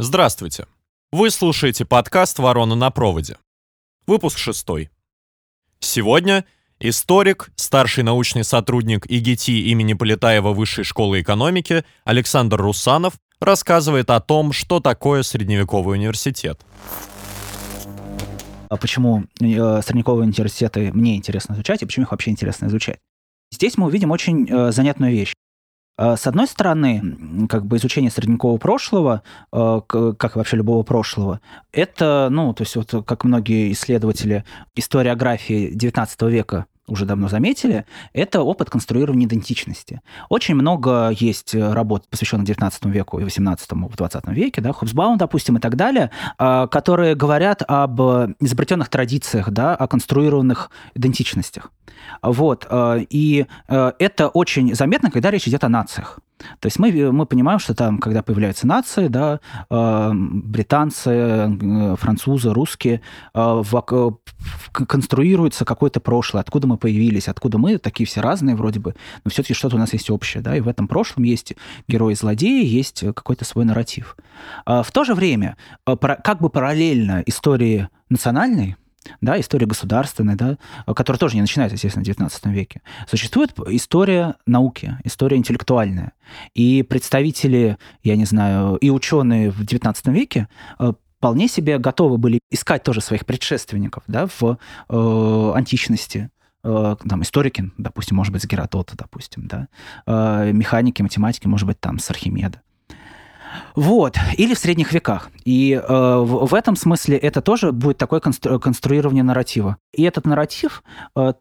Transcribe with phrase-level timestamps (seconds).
[0.00, 0.66] Здравствуйте.
[1.10, 3.36] Вы слушаете подкаст «Ворона на проводе».
[4.06, 4.90] Выпуск шестой.
[5.80, 6.44] Сегодня
[6.78, 14.52] историк, старший научный сотрудник ИГИТИ имени Полетаева Высшей школы экономики Александр Русанов рассказывает о том,
[14.52, 16.60] что такое средневековый университет.
[18.68, 23.00] А почему э, средневековые университеты мне интересно изучать и почему их вообще интересно изучать?
[23.50, 25.32] Здесь мы увидим очень э, занятную вещь.
[25.98, 31.40] Э, с одной стороны, как бы изучение средневекового прошлого, э, как и вообще любого прошлого,
[31.72, 34.44] это, ну, то есть вот как многие исследователи
[34.76, 40.00] историографии XIX века уже давно заметили, это опыт конструирования идентичности.
[40.28, 45.56] Очень много есть работ, посвященных 19 веку и 18 в 20 веке, да, Хобсбаум, допустим,
[45.56, 48.00] и так далее, а, которые говорят об
[48.40, 51.70] изобретенных традициях, да, о конструированных идентичностях.
[52.22, 52.66] Вот.
[52.70, 56.20] А, и э, это очень заметно, когда речь идет о нациях.
[56.60, 59.40] То есть мы, мы понимаем, что там, когда появляются нации, да,
[59.70, 63.00] э, британцы, э, французы, русские,
[63.34, 63.62] э,
[64.72, 69.54] конструируется какое-то прошлое, откуда мы появились, откуда мы, такие все разные вроде бы, но все-таки
[69.54, 71.54] что-то у нас есть общее, да, и в этом прошлом есть
[71.88, 74.16] герои-злодеи, есть какой-то свой нарратив.
[74.66, 78.76] В то же время, как бы параллельно истории национальной,
[79.20, 80.58] да, история государственная, да,
[80.94, 82.82] которая тоже не начинается, естественно, в XIX веке.
[83.08, 86.12] Существует история науки, история интеллектуальная.
[86.54, 90.48] И представители, я не знаю, и ученые в XIX веке
[90.78, 96.30] э, вполне себе готовы были искать тоже своих предшественников да, в э, античности,
[96.62, 99.68] э, там, историки, допустим, может быть, с Геродота, допустим, да,
[100.06, 102.62] э, механики, математики, может быть, там, с Архимеда.
[103.78, 104.16] Вот.
[104.36, 105.30] Или в средних веках.
[105.44, 109.76] И э, в, этом смысле это тоже будет такое констру- конструирование нарратива.
[109.92, 110.82] И этот нарратив
[111.14, 111.32] э,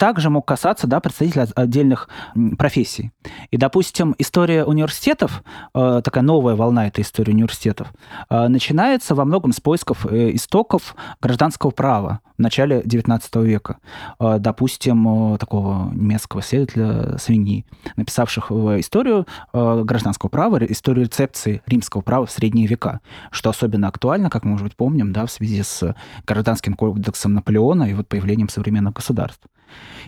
[0.00, 2.08] также мог касаться да, представителей отдельных
[2.56, 3.12] профессий.
[3.50, 5.42] И, допустим, история университетов,
[5.74, 7.92] э, такая новая волна этой истории университетов,
[8.30, 13.76] э, начинается во многом с поисков э, истоков гражданского права в начале XIX века.
[14.18, 22.66] Допустим, такого немецкого исследователя Свиньи, написавших историю гражданского права, историю рецепции римского права в средние
[22.66, 23.00] века,
[23.30, 25.94] что особенно актуально, как мы, может быть, помним, да, в связи с
[26.26, 29.42] гражданским кодексом Наполеона и вот появлением современных государств.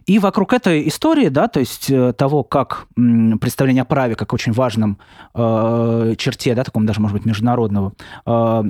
[0.07, 4.53] И вокруг этой истории, да, то есть э, того, как представление о праве как очень
[4.53, 4.99] важном
[5.35, 7.93] э, черте, да, таком даже, может быть, международного
[8.27, 8.63] э,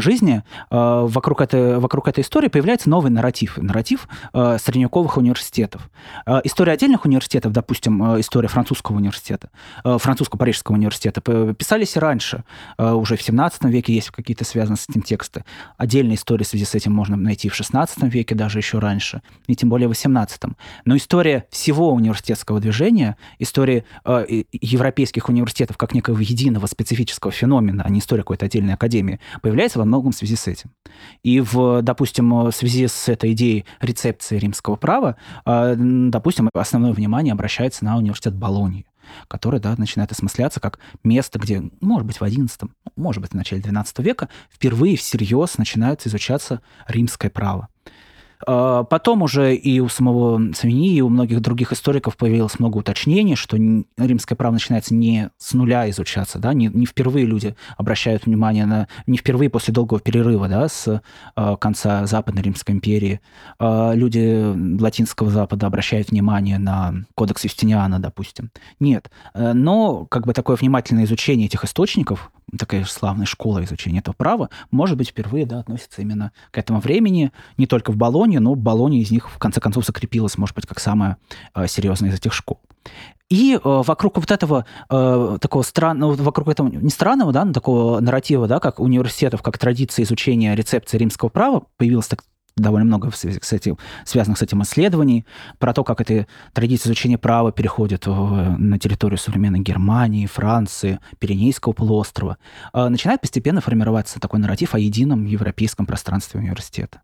[0.00, 5.88] жизни, э, вокруг, этой, вокруг этой истории появляется новый нарратив, нарратив э, средневековых университетов.
[6.26, 9.50] Э, история отдельных университетов, допустим, э, история французского университета,
[9.84, 11.20] э, французско-парижского университета,
[11.54, 12.44] писались и раньше,
[12.78, 15.44] э, уже в 17 веке есть какие-то связанные с этим тексты.
[15.78, 19.56] Отдельные истории в связи с этим можно найти в 16 веке, даже еще раньше, и
[19.56, 20.25] тем более в 18
[20.84, 27.90] но история всего университетского движения, история э, европейских университетов как некого единого специфического феномена, а
[27.90, 30.70] не история какой-то отдельной академии, появляется во многом в связи с этим.
[31.22, 37.32] И, в, допустим, в связи с этой идеей рецепции римского права, э, допустим, основное внимание
[37.32, 38.86] обращается на университет Болонии
[39.28, 43.62] который да, начинает осмысляться как место, где, может быть, в XI, может быть, в начале
[43.62, 47.68] XII века впервые всерьез начинает изучаться римское право.
[48.46, 53.36] А, потом уже и у самого Савини, и у многих других историков появилось много уточнений,
[53.36, 58.66] что римское право начинается не с нуля изучаться, да, не, не впервые люди обращают внимание
[58.66, 61.02] на, не впервые после долгого перерыва, да, с
[61.36, 63.20] э, конца Западной Римской империи,
[63.58, 68.50] э, люди латинского Запада обращают внимание на кодекс Юстиниана, допустим.
[68.80, 74.50] Нет, но как бы такое внимательное изучение этих источников такая славная школа изучения этого права,
[74.70, 79.00] может быть, впервые да, относится именно к этому времени, не только в Болонье, но Болонья
[79.00, 81.16] из них, в конце концов, закрепилась, может быть, как самая
[81.54, 82.60] э, серьезная из этих школ.
[83.28, 88.00] И э, вокруг вот этого э, такого странного, вокруг этого не странного, да, но такого
[88.00, 92.24] нарратива, да, как университетов, как традиции изучения рецепции римского права, появилась так,
[92.56, 95.26] довольно много с этим, связанных с этим исследований,
[95.58, 102.38] про то, как эта традиция изучения права переходит на территорию современной Германии, Франции, Пиренейского полуострова,
[102.72, 107.02] а, начинает постепенно формироваться такой нарратив о едином европейском пространстве университета.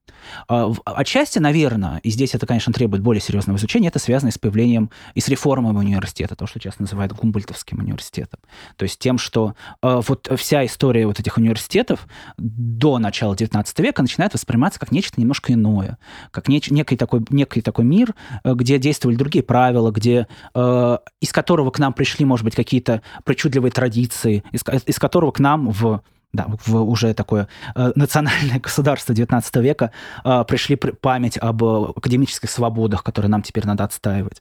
[0.49, 4.91] А, отчасти, наверное, и здесь это, конечно, требует более серьезного изучения, это связано с появлением
[5.15, 8.41] и с реформой университета, то, что часто называют Гумбольтовским университетом.
[8.77, 12.07] То есть тем, что а, вот вся история вот этих университетов
[12.39, 15.99] до начала XIX века начинает восприниматься как нечто немножко немножко иное,
[16.31, 21.33] как нек, некий, такой, некий такой мир, э, где действовали другие правила, где, э, из
[21.33, 26.03] которого к нам пришли, может быть, какие-то причудливые традиции, из, из которого к нам в
[26.35, 29.91] да, в уже такое э, национальное государство XIX века
[30.25, 34.41] э, пришли память об академических свободах, которые нам теперь надо отстаивать.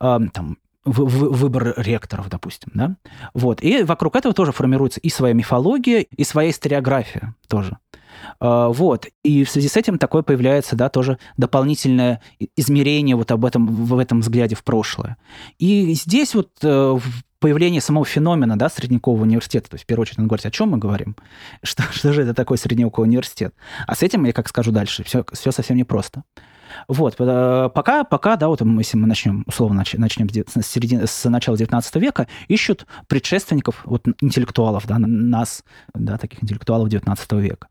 [0.00, 0.56] Э, там,
[0.86, 2.96] выбор ректоров, допустим, да,
[3.34, 7.76] вот, и вокруг этого тоже формируется и своя мифология, и своя историография тоже.
[8.40, 9.06] А, вот.
[9.22, 12.20] И в связи с этим такое появляется, да, тоже дополнительное
[12.56, 15.16] измерение вот об этом, в этом взгляде в прошлое.
[15.58, 16.98] И здесь вот э,
[17.40, 20.70] появление самого феномена, да, средневекового университета, то есть в первую очередь надо говорить, о чем
[20.70, 21.16] мы говорим,
[21.62, 23.54] что, что же это такое средневековый университет.
[23.86, 26.24] А с этим, я как скажу дальше, все, все совсем непросто.
[26.86, 31.56] Вот, э, пока, пока, да, вот если мы начнем, условно, начнем с, середины, с начала
[31.56, 37.68] 19 века, ищут предшественников, вот интеллектуалов, да, нас, да, таких интеллектуалов 19 века.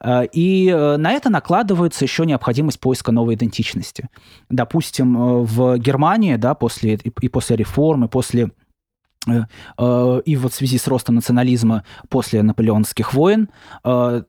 [0.00, 4.08] Э, и э, на это накладывается еще необходимость поиска новой идентичности.
[4.48, 8.50] Допустим, э, в Германии, да, после, и после реформы, после
[9.26, 13.48] и вот в связи с ростом национализма после наполеонских войн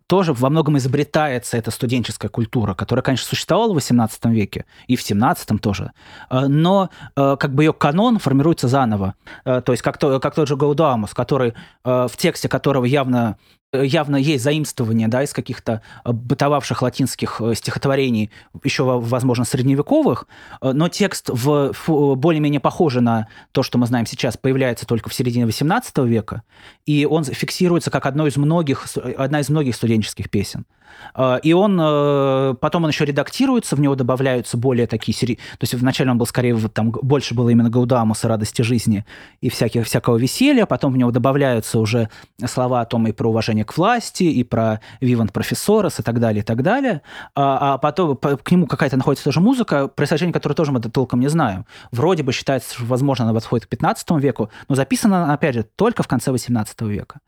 [0.07, 5.01] тоже во многом изобретается эта студенческая культура, которая, конечно, существовала в XVIII веке и в
[5.01, 5.91] XVII тоже,
[6.31, 9.13] но как бы ее канон формируется заново.
[9.43, 11.53] То есть как, то, как тот же Гаудамус, который
[11.83, 13.37] в тексте которого явно
[13.73, 18.31] явно есть заимствование да, из каких-то э, бытовавших латинских э, стихотворений,
[18.63, 20.27] еще, возможно, средневековых,
[20.61, 21.73] но текст в,
[22.15, 26.43] более-менее похожий на то, что мы знаем сейчас, появляется только в середине XVIII века,
[26.85, 28.85] и он фиксируется как одно из многих,
[29.17, 30.65] одна из многих студенческих песен.
[31.13, 35.35] А, и он, э, потом он еще редактируется, в него добавляются более такие сери...
[35.35, 39.05] То есть вначале он был скорее, там больше было именно Гаудамуса, радости жизни
[39.41, 42.09] и всяких, всякого веселья, потом в него добавляются уже
[42.45, 46.41] слова о том и про уважение к власти, и про вивант профессорос и так далее,
[46.41, 47.01] и так далее.
[47.35, 51.29] А, а потом к нему какая-то находится тоже музыка, происхождение которой тоже мы толком не
[51.29, 51.65] знаем.
[51.91, 56.03] Вроде бы считается, что, возможно, она восходит к 15 веку, но записана, опять же, только
[56.03, 57.19] в конце 18 века.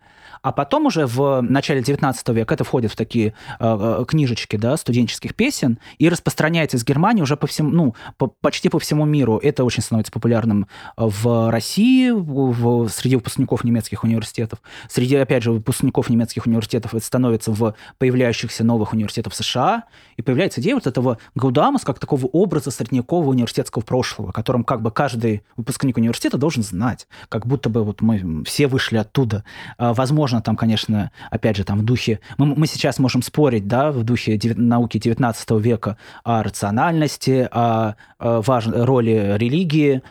[0.41, 5.35] А потом уже в начале 19 века это входит в такие э, книжечки да, студенческих
[5.35, 9.37] песен и распространяется из Германии уже по всему, ну, по, почти по всему миру.
[9.37, 10.67] Это очень становится популярным
[10.97, 14.59] в России, в, среди выпускников немецких университетов.
[14.89, 19.83] Среди, опять же, выпускников немецких университетов это становится в появляющихся новых университетов США.
[20.17, 24.91] И появляется идея вот этого Гаудамус как такого образа средневекового университетского прошлого, которым как бы
[24.91, 27.07] каждый выпускник университета должен знать.
[27.27, 29.43] Как будто бы вот мы все вышли оттуда.
[29.77, 32.19] Возможно, можно там, конечно, опять же, там в духе...
[32.37, 37.95] Мы, мы сейчас можем спорить, да, в духе 9, науки 19 века о рациональности, о,
[38.17, 40.01] о важной роли религии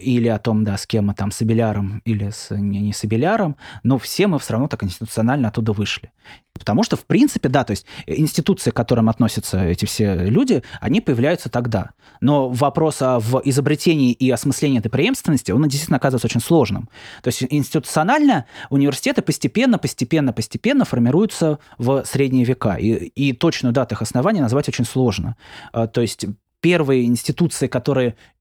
[0.00, 3.04] или о том, да, с кем мы там, с Абеляром или с, не, не с
[3.04, 6.10] Абеляром, но все мы все равно так институционально оттуда вышли.
[6.58, 11.00] Потому что, в принципе, да, то есть институции, к которым относятся эти все люди, они
[11.00, 11.90] появляются тогда.
[12.20, 16.88] Но вопрос о в изобретении и осмыслении этой преемственности, он действительно оказывается очень сложным.
[17.22, 22.76] То есть институционально университеты постепенно, постепенно, постепенно формируются в средние века.
[22.76, 25.36] И, и точную дату их основания назвать очень сложно.
[25.72, 26.24] А, то есть
[26.60, 28.33] первые институции, которые Э,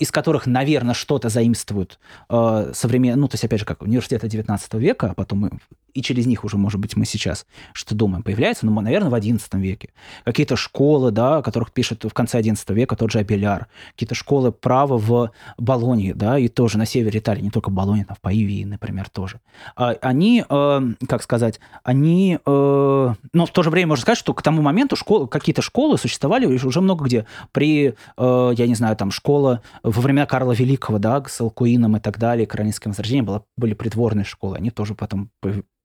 [0.00, 1.98] из которых, наверное, что-то заимствуют
[2.28, 5.50] э, современные, ну, то есть, опять же, как университеты 19 века, а потом мы,
[5.94, 9.54] и через них уже, может быть, мы сейчас что думаем, появляется, ну, наверное, в 11
[9.54, 9.90] веке.
[10.24, 14.52] Какие-то школы, да, о которых пишут в конце 11 века тот же Абеляр, какие-то школы
[14.52, 18.20] права в Болонье, да, и тоже на севере Италии, не только в Болонье, там в
[18.20, 19.40] Паивии, например, тоже.
[19.76, 24.34] А, они, э, как сказать, они, э, но в то же время можно сказать, что
[24.34, 27.26] к тому моменту школы, какие-то школы существовали уже много где.
[27.52, 32.00] При, э, я не знаю, там школа во времена Карла Великого, да, с Алкуином и
[32.00, 34.56] так далее, Каролинским возрождением была, были придворные школы.
[34.56, 35.30] Они тоже потом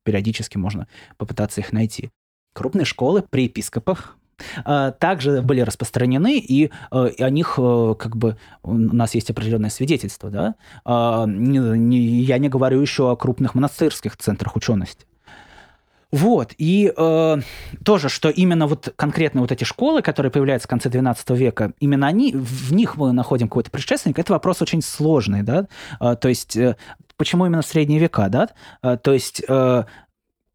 [0.03, 0.87] периодически можно
[1.17, 2.11] попытаться их найти.
[2.53, 4.17] Крупные школы при епископах
[4.63, 9.29] а, также были распространены, и, а, и о них э, как бы у нас есть
[9.29, 10.29] определенное свидетельство.
[10.29, 10.55] Да?
[10.85, 15.06] А, я не говорю еще о крупных монастырских центрах учености.
[16.11, 17.37] Вот, и э,
[17.83, 22.07] тоже, что именно вот конкретно вот эти школы, которые появляются в конце XII века, именно
[22.07, 25.67] они, в них мы находим какой-то предшественник, это вопрос очень сложный, да,
[25.99, 26.77] э, то есть э,
[27.17, 28.49] почему именно средние века, да,
[28.83, 29.83] э, то есть э,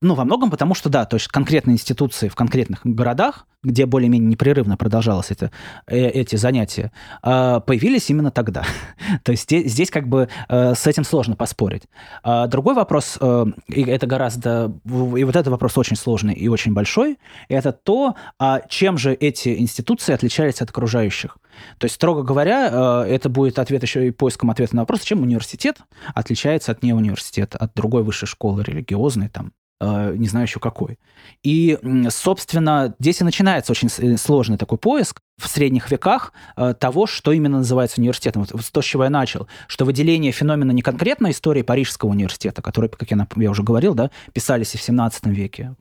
[0.03, 4.29] ну, во многом потому, что да, то есть конкретные институции в конкретных городах, где более-менее
[4.29, 5.53] непрерывно продолжалось это,
[5.87, 6.91] э, эти занятия,
[7.23, 8.65] э, появились именно тогда.
[9.23, 11.85] то есть здесь, здесь как бы э, с этим сложно поспорить.
[12.25, 16.73] А другой вопрос, э, и это гораздо, и вот этот вопрос очень сложный и очень
[16.75, 17.19] большой,
[17.49, 21.39] это то, а чем же эти институции отличались от окружающих.
[21.79, 25.79] То есть, строго говоря, это будет ответ еще и поиском ответа на вопрос, чем университет
[26.15, 30.99] отличается от неуниверситета, от другой высшей школы религиозной, там, не знаю еще какой.
[31.43, 31.79] И,
[32.11, 37.33] собственно, здесь и начинается очень э, сложный такой поиск в средних веках э, того, что
[37.33, 38.45] именно называется университетом.
[38.45, 42.91] Вот то, с чего я начал, что выделение феномена не конкретно истории Парижского университета, который,
[42.91, 45.75] как я, я уже говорил, да, писались и в 17 веке,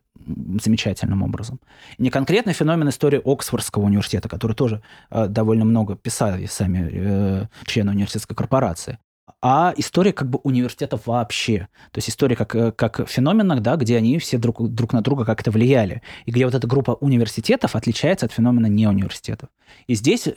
[0.63, 1.59] замечательным образом.
[1.97, 7.91] Не конкретный феномен истории Оксфордского университета, который тоже э, довольно много писали сами э, члены
[7.91, 8.97] университетской корпорации,
[9.41, 11.67] а история как бы университетов вообще.
[11.91, 15.25] То есть история как, э, как феномена, да, где они все друг, друг на друга
[15.25, 16.01] как-то влияли.
[16.25, 19.49] И где вот эта группа университетов отличается от феномена не университетов.
[19.87, 20.31] И здесь э,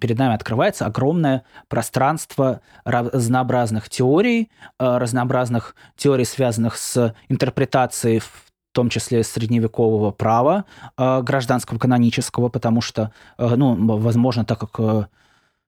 [0.00, 8.30] перед нами открывается огромное пространство разнообразных теорий, э, разнообразных теорий, связанных с интерпретацией в
[8.72, 10.64] том числе средневекового права
[10.98, 15.06] э, гражданского канонического, потому что, э, ну, возможно, так как э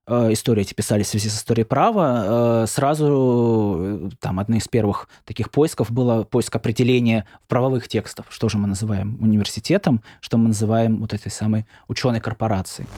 [0.08, 5.08] истории эти писались в связи с историей права, э, сразу э, там одно из первых
[5.24, 10.48] таких поисков было поиск определения в правовых текстов, что же мы называем университетом, что мы
[10.48, 12.88] называем вот этой самой ученой корпорацией.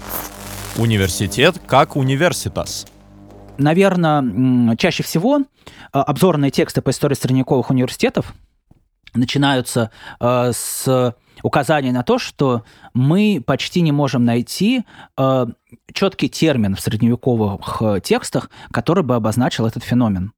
[0.76, 2.86] Университет как университас.
[3.56, 5.40] Наверное, чаще всего
[5.90, 8.32] обзорные тексты по истории средневековых университетов
[9.14, 9.90] начинаются
[10.20, 12.64] э, с указания на то, что
[12.94, 14.84] мы почти не можем найти
[15.16, 15.46] э,
[15.92, 20.32] четкий термин в средневековых э, текстах, который бы обозначил этот феномен.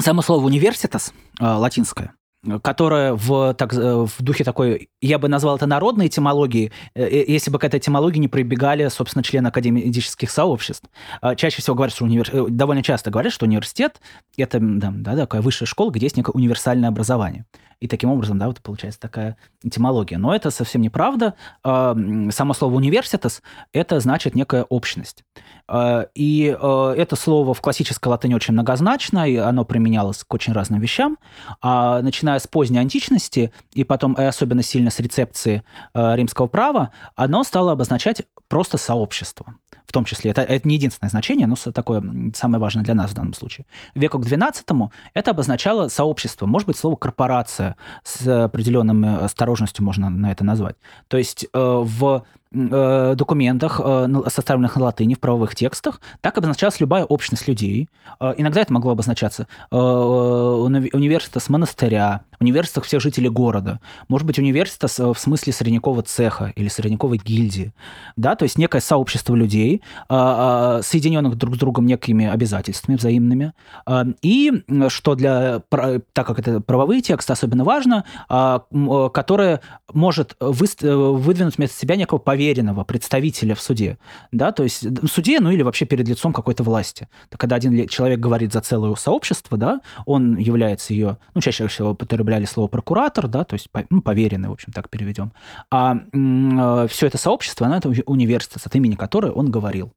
[0.00, 2.14] Само слово «университас», э, латинское,
[2.62, 7.24] которая в, так, э, в духе такой, я бы назвал это народной этимологии, э, э,
[7.28, 10.88] если бы к этой этимологии не прибегали, собственно, члены академических сообществ.
[11.20, 12.50] А чаще всего говорят, что универ...
[12.50, 14.00] довольно часто говорят, что университет–
[14.36, 17.44] это да, да, такая высшая школа, где есть некое универсальное образование.
[17.80, 20.16] И таким образом, да, вот получается такая этимология.
[20.16, 21.34] Но это совсем неправда.
[21.62, 21.94] А,
[22.30, 25.24] само слово «университас»– это значит некая общность.
[25.68, 30.80] А, и это слово в классической латыни очень многозначно, и оно применялось к очень разным
[30.80, 31.16] вещам.
[31.62, 35.62] Начиная начиная с поздней античности и потом особенно сильно с рецепции
[35.94, 39.54] э, римского права, оно стало обозначать просто сообщество.
[39.86, 42.02] В том числе, это, это не единственное значение, но такое
[42.34, 43.66] самое важное для нас в данном случае.
[43.94, 50.10] Веку к XII это обозначало сообщество, может быть, слово корпорация с определенной э, осторожностью можно
[50.10, 50.76] на это назвать.
[51.08, 56.80] То есть э, в э, документах, э, составленных на латыни, в правовых текстах, так обозначалась
[56.80, 57.88] любая общность людей.
[58.20, 64.38] Э, иногда это могло обозначаться э, университет с монастыря, университет всех жителей города, может быть,
[64.38, 67.72] университет в смысле средневекового цеха или средневековой гильдии,
[68.16, 73.52] да, то есть некое сообщество людей, э, соединенных друг с другом некими обязательствами взаимными,
[73.86, 74.52] э, и
[74.88, 79.60] что для, так как это правовые тексты, особенно важно, которое
[79.92, 83.98] может выдвинуть вместо себя некого поверенного представителя в суде,
[84.32, 87.08] да, то есть в суде, ну или вообще перед лицом какой-то власти.
[87.30, 92.46] Когда один человек говорит за целое сообщество, да, он является ее, ну, чаще всего употребляли
[92.46, 95.32] слово прокуратор, да, то есть ну, поверенный, в общем, так переведем.
[95.70, 99.92] А э, все это сообщество, оно это университет, от имени которой он говорил.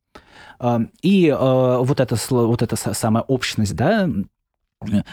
[0.60, 4.10] Э, и э, вот, эта, вот эта самая общность, да,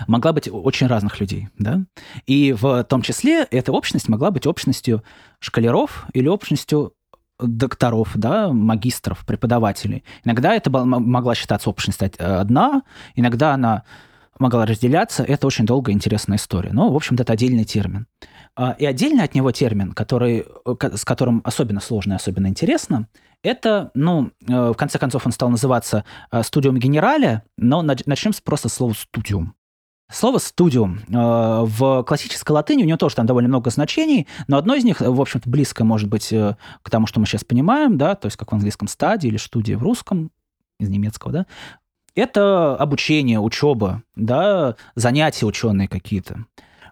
[0.06, 1.84] могла быть очень разных людей, да,
[2.26, 5.02] и в том числе эта общность могла быть общностью
[5.40, 6.92] шкалеров или общностью
[7.40, 10.04] докторов, да, магистров, преподавателей.
[10.24, 12.82] Иногда это могла считаться общность одна,
[13.16, 13.82] иногда она
[14.38, 15.22] могла разделяться.
[15.22, 16.72] Это очень долгая интересная история.
[16.72, 18.06] Но, в общем-то, это отдельный термин.
[18.56, 23.08] А, и отдельно от него термин, который, с которым особенно сложно и особенно интересно,
[23.42, 28.40] это, ну, э, в конце концов, он стал называться э, студиум генерале, но начнем с
[28.40, 29.54] просто слова студиум.
[30.10, 34.74] Слово «студиум» э, в классической латыни, у него тоже там довольно много значений, но одно
[34.74, 38.14] из них, в общем-то, близкое может быть э, к тому, что мы сейчас понимаем, да,
[38.14, 40.30] то есть как в английском стадии или студия в русском,
[40.78, 41.46] из немецкого, да,
[42.14, 46.44] это обучение, учеба, да, занятия ученые какие-то.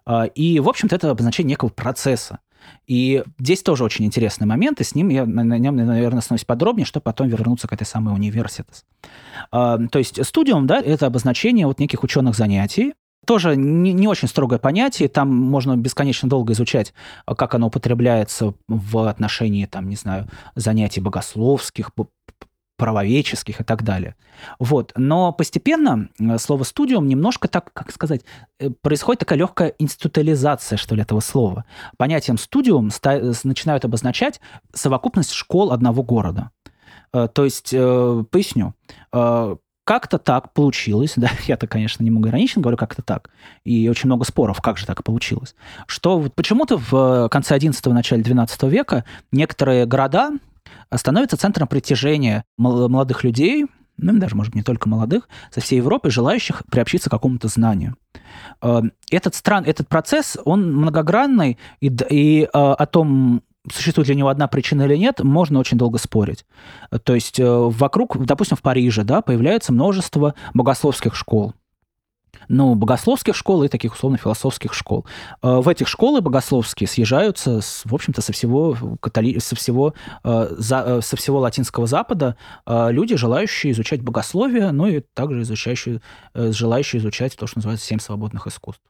[0.05, 2.41] А, и, в общем-то, это обозначение некого процесса.
[2.87, 6.87] И здесь тоже очень интересный момент, и с ним я на нем, наверное, остановлюсь подробнее,
[6.87, 8.85] чтобы потом вернуться к этой самой университет.
[9.50, 12.95] А, то есть студиум, да, это обозначение вот неких ученых занятий,
[13.26, 16.93] тоже не, не очень строгое понятие, там можно бесконечно долго изучать,
[17.25, 20.26] как оно употребляется в отношении, там, не знаю,
[20.57, 21.93] занятий богословских,
[22.83, 24.17] правоведческих и так далее.
[24.59, 24.93] Вот.
[24.97, 28.23] Но постепенно э, слово «студиум» немножко так, как сказать,
[28.59, 31.65] э, происходит такая легкая институализация, что ли, этого слова.
[31.97, 32.91] Понятием «студиум»
[33.45, 34.41] начинают обозначать
[34.75, 36.51] совокупность школ одного города.
[37.12, 38.75] Э, то есть, поясню,
[39.85, 43.31] как-то так получилось, да, я-то, конечно, немного иронично говорю, как-то так,
[43.62, 45.55] и очень много споров, как же так получилось,
[45.87, 50.33] что вот почему-то в конце 11-го, начале 12 века некоторые города
[50.99, 53.67] становятся центром притяжения молодых людей,
[53.99, 57.97] ну, даже, может не только молодых, со всей Европы, желающих приобщиться к какому-то знанию.
[59.11, 64.49] Этот, стран, этот процесс, он многогранный, и, и о том, существует ли у него одна
[64.49, 66.47] причина или нет, можно очень долго спорить.
[67.05, 71.55] То есть вокруг, допустим, в Париже, да, появляется множество богословских школ
[72.49, 75.07] ну, богословских школ и таких условно-философских школ.
[75.43, 79.39] Э, в этих школы богословские съезжаются, в общем-то, со всего, католи...
[79.39, 82.37] со, всего, э, э, со всего латинского запада
[82.67, 86.01] люди, желающие изучать богословие, ну и также изучающие,
[86.35, 88.83] желающие изучать то, что называется «семь свободных искусств».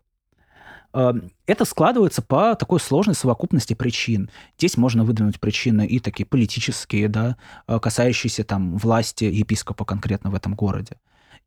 [0.93, 4.29] Это складывается по такой сложной совокупности причин.
[4.59, 10.55] Здесь можно выдвинуть причины и такие политические, да, касающиеся там власти епископа конкретно в этом
[10.55, 10.97] городе,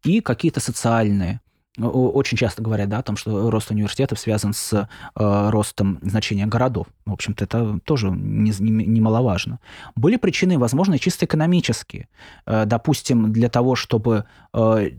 [0.03, 1.41] и какие-то социальные,
[1.77, 6.87] очень часто говорят да, о том, что рост университетов связан с э, ростом значения городов.
[7.05, 9.51] В общем-то, это тоже немаловажно.
[9.51, 12.07] Не, не Были причины, возможно, чисто экономические.
[12.45, 14.91] Э, допустим, для того, чтобы э,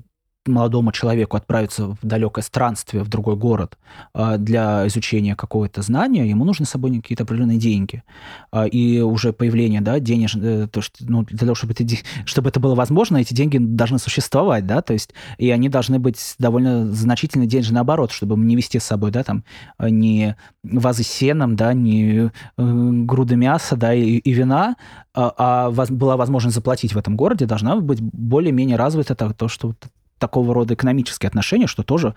[0.47, 3.79] молодому человеку отправиться в далекое странствие в другой город
[4.15, 8.03] а, для изучения какого-то знания, ему нужны с собой какие-то определенные деньги.
[8.50, 11.85] А, и уже появление да, денег, э, то, что, ну, для того, чтобы это,
[12.25, 16.35] чтобы это было возможно, эти деньги должны существовать, да, то есть и они должны быть
[16.38, 19.45] довольно значительный денежный оборот, чтобы не вести с собой, да, там,
[19.81, 24.76] не вазы с сеном, да, не э, груды мяса, да, и, и вина,
[25.15, 29.75] а, а была возможность заплатить в этом городе, должна быть более-менее развита то, что
[30.18, 32.14] такого рода экономические отношения, что тоже,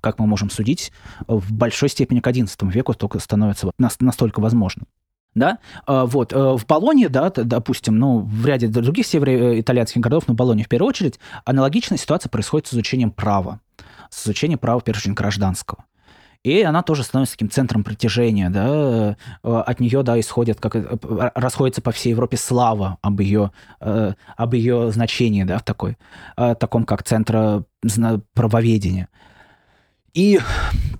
[0.00, 0.92] как мы можем судить,
[1.26, 4.86] в большой степени к XI веку только становится настолько возможным.
[5.34, 10.34] Да, а, вот, э, в Болоне, да, допустим, ну, в ряде других североитальянских городов, но
[10.34, 13.58] в Болоне в первую очередь, аналогичная ситуация происходит с изучением права,
[14.10, 15.84] с изучением права, в первую очередь, гражданского
[16.44, 20.86] и она тоже становится таким центром притяжения, да, э, от нее, да, исходит, как э,
[21.34, 25.96] расходится по всей Европе слава об ее, э, об ее значении, да, в такой,
[26.36, 27.64] таком как центра
[28.34, 29.08] правоведения.
[30.14, 30.40] И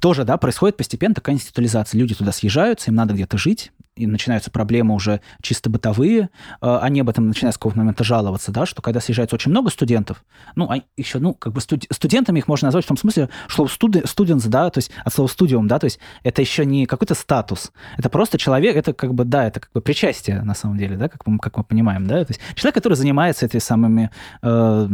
[0.00, 1.98] тоже, да, происходит постепенно такая институализация.
[1.98, 6.30] Люди туда съезжаются, им надо где-то жить, и начинаются проблемы уже чисто бытовые,
[6.60, 9.70] а, они об этом начинают с какого-то момента жаловаться, да, что когда съезжается очень много
[9.70, 10.24] студентов,
[10.56, 13.66] ну, а еще, ну, как бы студ- студентами их можно назвать в том смысле, что
[13.68, 17.14] студ- студент, да, то есть от слова студиум, да, то есть это еще не какой-то
[17.14, 20.96] статус, это просто человек, это как бы, да, это как бы причастие на самом деле,
[20.96, 24.10] да, как мы, как мы понимаем, да, то есть человек, который занимается этими самыми
[24.42, 24.88] э,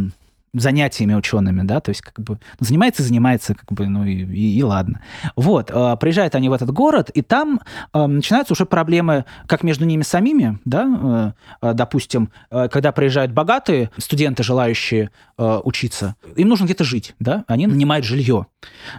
[0.53, 4.63] занятиями учеными, да, то есть как бы занимается, занимается, как бы, ну и, и, и
[4.63, 5.01] ладно.
[5.37, 7.61] Вот, э, приезжают они в этот город, и там
[7.93, 13.33] э, начинаются уже проблемы как между ними самими, да, э, э допустим, э, когда приезжают
[13.33, 18.47] богатые студенты, желающие э, учиться, им нужно где-то жить, да, они нанимают жилье,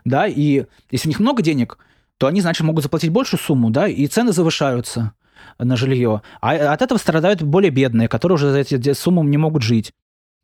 [0.05, 1.77] да, и если у них много денег,
[2.17, 5.13] то они, значит, могут заплатить большую сумму, да, и цены завышаются
[5.57, 6.21] на жилье.
[6.39, 9.91] А от этого страдают более бедные, которые уже за эти суммы не могут жить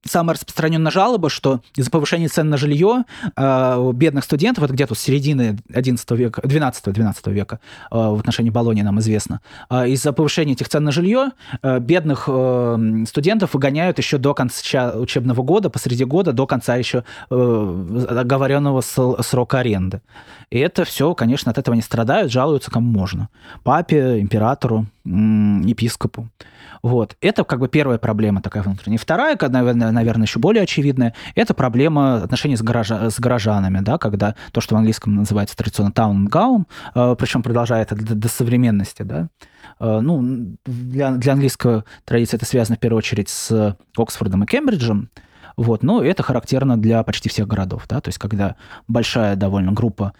[0.07, 3.03] самая распространенная жалоба, что из-за повышения цен на жилье
[3.35, 7.59] э, бедных студентов, это где-то с середины 11 века, 12-12 века
[7.91, 12.25] э, в отношении Болонии нам известно, э, из-за повышения этих цен на жилье э, бедных
[12.27, 18.81] э, студентов выгоняют еще до конца учебного года, посреди года, до конца еще э, оговоренного
[18.81, 20.01] срока аренды.
[20.49, 23.29] И это все, конечно, от этого не страдают, жалуются кому можно.
[23.63, 26.29] Папе, императору, епископу.
[26.83, 27.15] Вот.
[27.21, 28.99] Это как бы первая проблема такая внутренняя.
[28.99, 34.61] Вторая, наверное, еще более очевидная, это проблема отношений с, горожа, с горожанами, да, когда то,
[34.61, 39.29] что в английском называется традиционно town gown, э, причем продолжает это до, до современности, да.
[39.79, 45.09] Э, ну, для, для английской традиции это связано в первую очередь с Оксфордом и Кембриджем,
[45.55, 48.55] вот, но это характерно для почти всех городов, да, то есть когда
[48.87, 50.13] большая довольно группа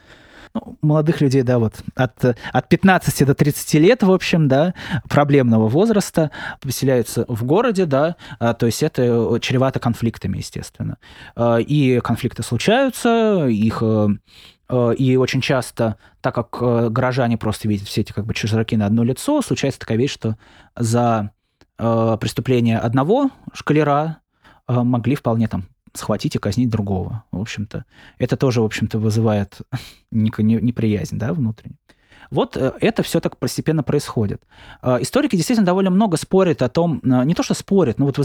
[0.65, 4.73] ну, молодых людей, да, вот от, от 15 до 30 лет, в общем, да,
[5.09, 10.97] проблемного возраста, поселяются в городе, да, а, то есть это чревато конфликтами, естественно.
[11.35, 14.07] А, и конфликты случаются, их э,
[14.69, 18.77] э, и очень часто, так как э, горожане просто видят все эти как бы чужаки
[18.77, 20.37] на одно лицо, случается такая вещь, что
[20.75, 21.31] за
[21.77, 24.17] преступление одного шкалера
[24.67, 25.67] могли вполне там
[25.97, 27.23] схватить и казнить другого.
[27.31, 27.86] В общем-то,
[28.17, 29.62] это тоже, в общем-то, вызывает
[30.12, 31.77] неприязнь, да, внутреннюю.
[32.31, 34.41] Вот э, это все так постепенно происходит.
[34.81, 38.17] Э, историки действительно довольно много спорят о том, э, не то что спорят, но вот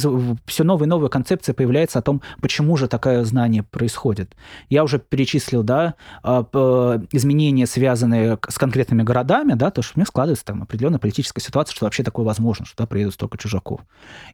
[0.46, 4.34] все новые и новые концепции появляются о том, почему же такое знание происходит.
[4.68, 10.44] Я уже перечислил, да, изменения, связанные с конкретными городами, да, то, что у них складывается
[10.44, 13.80] там определенная политическая ситуация, что вообще такое возможно, что туда приедут столько чужаков.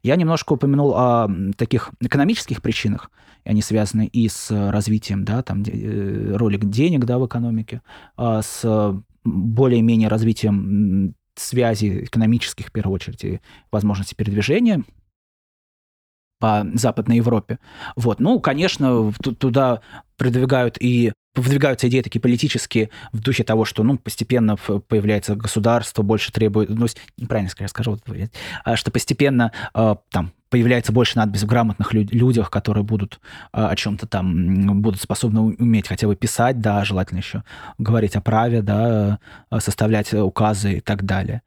[0.03, 3.11] Я немножко упомянул о таких экономических причинах,
[3.45, 7.83] и они связаны и с развитием, да, там, роли денег, да, в экономике,
[8.17, 8.63] а с
[9.29, 14.85] более-менее развитием связи экономических, в первую очередь, и возможности передвижения.
[16.41, 17.59] по Западной Европе.
[17.97, 18.21] Вот.
[18.21, 19.81] Ну, конечно, туда
[20.17, 26.33] продвигают и выдвигаются идеи такие политические в духе того, что ну, постепенно появляется государство, больше
[26.33, 27.99] требует, ну, неправильно скажу, скажу
[28.65, 33.21] а, что постепенно а, там появляется больше надпись в грамотных людях, которые будут
[33.53, 37.45] а, о чем-то там, будут способны уметь хотя бы писать, да, желательно еще
[37.79, 39.19] говорить о праве, да,
[39.59, 41.43] составлять указы и так далее.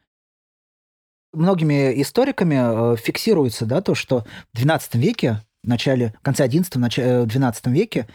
[1.33, 7.23] Многими историками фиксируется, да, то, что в XII веке в начале, в конце XI, начале,
[7.25, 8.07] XII веке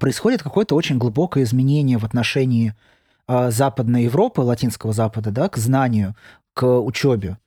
[0.00, 2.74] происходит какое-то очень глубокое изменение в отношении
[3.28, 6.14] Западной Европы, Латинского Запада, да, к знанию,
[6.54, 7.38] к учебе.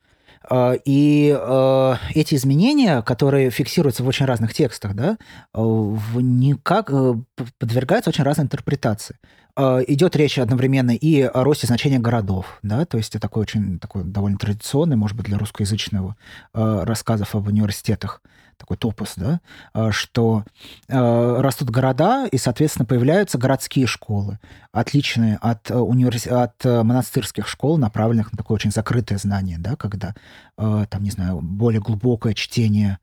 [0.48, 5.18] А, и а, эти изменения, которые фиксируются в очень разных текстах, да,
[5.52, 7.14] в никак э,
[7.58, 9.16] подвергаются очень разной интерпретации.
[9.56, 14.04] А, идет речь одновременно и о росте значения городов, да, то есть такой очень такой
[14.04, 16.16] довольно традиционный, может быть, для русскоязычного
[16.52, 18.22] рассказов об университетах
[18.56, 19.40] такой топос, да,
[19.72, 20.44] а, что
[20.88, 24.38] э, растут города, и, соответственно, появляются городские школы,
[24.72, 26.26] отличные от, э, универс...
[26.26, 30.14] от э, монастырских школ, направленных на такое очень закрытое знание, да, когда,
[30.58, 32.98] э, там, не знаю, более глубокое чтение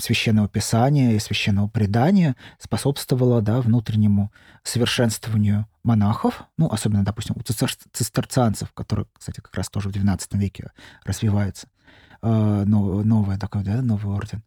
[0.00, 8.72] священного писания и священного предания способствовало да, внутреннему совершенствованию монахов, ну, особенно, допустим, у цистерцианцев,
[8.72, 10.72] которые, кстати, как раз тоже в XII веке
[11.04, 11.68] развивается,
[12.22, 14.42] э, новый такой, да, новый орден.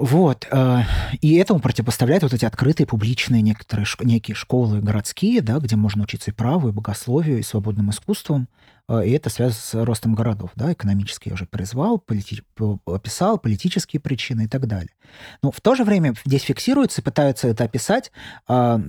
[0.00, 0.48] Вот.
[0.50, 0.80] Э,
[1.20, 6.30] и этому противопоставляют вот эти открытые публичные некоторые некие школы городские, да, где можно учиться
[6.30, 8.48] и праву, и богословию, и свободным искусством.
[8.88, 10.52] Э, и это связано с ростом городов.
[10.56, 12.42] Да, экономически я уже призвал, полити...
[12.86, 14.94] описал, политические причины и так далее.
[15.42, 18.10] Но в то же время здесь фиксируется пытаются это описать
[18.48, 18.80] а,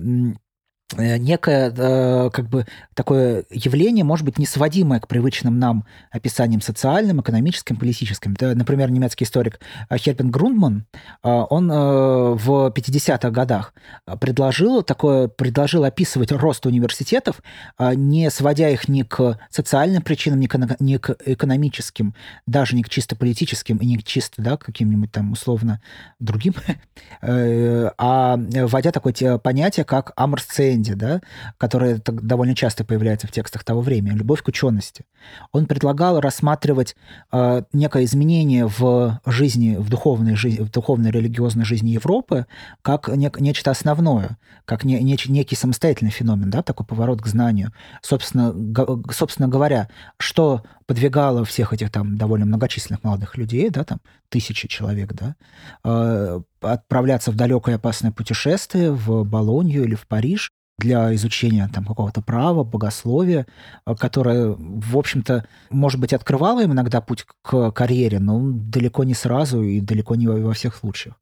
[0.98, 7.20] некое э, как бы такое явление, может быть, не сводимое к привычным нам описаниям социальным,
[7.20, 8.36] экономическим, политическим.
[8.40, 10.86] Например, немецкий историк э, Хербен Грундман,
[11.22, 13.74] он в 50-х годах
[14.20, 17.42] предложил такое, предложил описывать рост университетов,
[17.78, 22.14] не сводя их ни к социальным причинам, ни к экономическим,
[22.46, 25.80] даже не к чисто политическим и не к чисто да, каким-нибудь там условно
[26.18, 26.54] другим,
[27.22, 31.20] а вводя такое понятие, как аморсцен тренде, да,
[31.58, 35.04] которое довольно часто появляется в текстах того времени, любовь к учености.
[35.52, 36.96] Он предлагал рассматривать
[37.32, 42.46] э, некое изменение в жизни, в духовной, жизни, в духовной религиозной жизни Европы
[42.82, 47.72] как не, нечто основное, как не, не, некий самостоятельный феномен, да, такой поворот к знанию.
[48.02, 50.62] Собственно, го, собственно говоря, что
[50.92, 55.36] подвигало всех этих там довольно многочисленных молодых людей, да, там тысячи человек, да,
[55.84, 62.20] э, отправляться в далекое опасное путешествие в Болонью или в Париж, для изучения там какого-то
[62.20, 63.46] права, богословия,
[63.86, 69.14] э, которое, в общем-то, может быть, открывало им иногда путь к карьере, но далеко не
[69.14, 71.14] сразу и далеко не во всех случаях.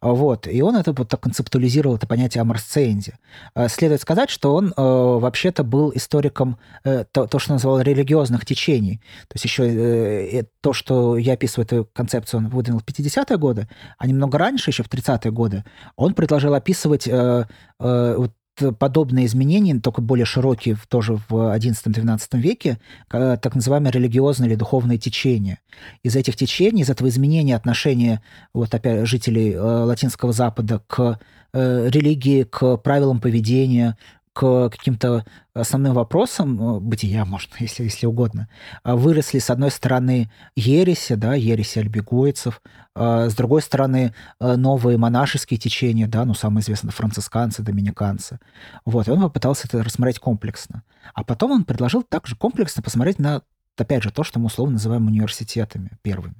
[0.00, 0.46] Вот.
[0.46, 3.14] И он это вот так концептуализировал, это понятие аморсценди.
[3.54, 8.44] А следует сказать, что он э, вообще-то был историком э, то, то, что называл религиозных
[8.44, 9.00] течений.
[9.28, 13.68] То есть еще э, то, что я описываю эту концепцию, он выдвинул в 50-е годы,
[13.98, 15.64] а немного раньше, еще в 30-е годы,
[15.96, 17.46] он предложил описывать э,
[17.80, 18.32] э, вот
[18.78, 25.58] подобные изменения, только более широкие тоже в XI-XII веке, так называемые религиозные или духовные течения.
[26.02, 31.18] Из этих течений, из этого изменения отношения вот опять жителей э, Латинского Запада к
[31.52, 33.96] э, религии, к правилам поведения,
[34.34, 38.48] к каким-то основным вопросам э, бытия, может, если, если угодно,
[38.82, 42.60] а выросли, с одной стороны, ереси, да, ереси альбегойцев,
[42.96, 48.40] а с другой стороны, э, новые монашеские течения, да, ну, самые известные францисканцы, доминиканцы.
[48.84, 50.82] Вот, и он попытался это рассмотреть комплексно.
[51.14, 53.42] А потом он предложил также комплексно посмотреть на,
[53.78, 56.36] опять же, то, что мы условно называем университетами первыми.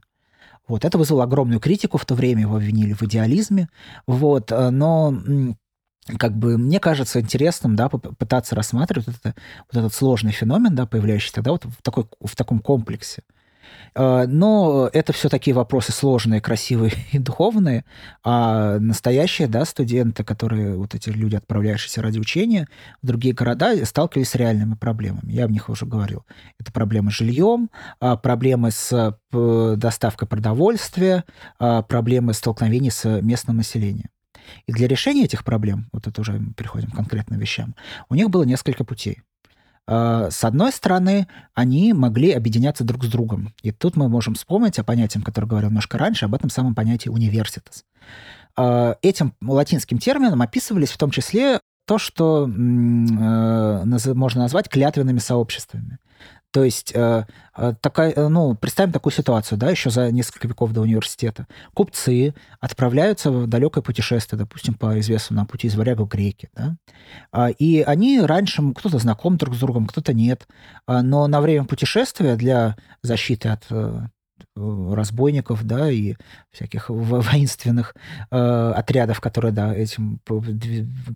[0.67, 3.69] Вот, это вызвало огромную критику в то время, его обвинили в идеализме,
[4.09, 5.15] вот, э, но
[6.19, 9.35] как бы мне кажется интересным, да, попытаться рассматривать вот, это,
[9.73, 13.23] вот этот сложный феномен, да, появляющийся тогда вот в, такой, в таком комплексе.
[13.95, 17.85] А, но это все такие вопросы сложные, красивые и духовные,
[18.23, 22.69] а настоящие, да, студенты, которые, вот эти люди, отправляющиеся ради учения
[23.03, 25.31] в другие города, сталкивались с реальными проблемами.
[25.31, 26.25] Я в них уже говорил.
[26.59, 31.25] Это проблемы с жильем, а, проблемы с доставкой продовольствия,
[31.59, 34.14] а, проблемы столкновений с местным населением.
[34.67, 37.75] И для решения этих проблем, вот это уже мы переходим к конкретным вещам,
[38.09, 39.23] у них было несколько путей.
[39.87, 43.55] А, с одной стороны, они могли объединяться друг с другом.
[43.63, 47.09] И тут мы можем вспомнить о понятии, которое говорил немножко раньше, об этом самом понятии
[47.09, 47.85] университет.
[48.57, 55.99] А, этим латинским термином описывались в том числе то, что э, можно назвать клятвенными сообществами.
[56.55, 60.73] То есть э, э, такая, э, ну, представим такую ситуацию, да, еще за несколько веков
[60.73, 61.49] до университета.
[61.75, 66.77] Купцы отправляются в далекое путешествие, допустим, по известному нам пути из Варяга в Греки, да,
[67.33, 70.47] а, и они раньше, кто-то знаком друг с другом, кто-то нет,
[70.87, 73.67] а, но на время путешествия для защиты от
[74.57, 76.15] разбойников, да, и
[76.53, 77.97] всяких воинственных
[78.31, 80.21] э, отрядов, которые, да, этим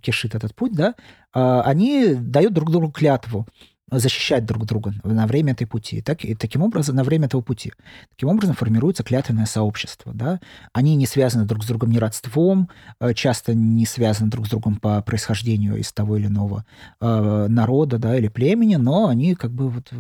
[0.03, 0.95] кишит этот путь, да,
[1.35, 3.47] э, они дают друг другу клятву,
[3.91, 6.01] защищать друг друга на время этой пути.
[6.03, 7.73] Так, и таким образом, на время этого пути.
[8.11, 10.13] Таким образом формируется клятвенное сообщество.
[10.15, 10.41] Да?
[10.73, 12.69] Они не связаны друг с другом ни родством,
[13.01, 16.65] э, часто не связаны друг с другом по происхождению из того или иного
[17.01, 19.93] э, народа да, или племени, но они как бы вот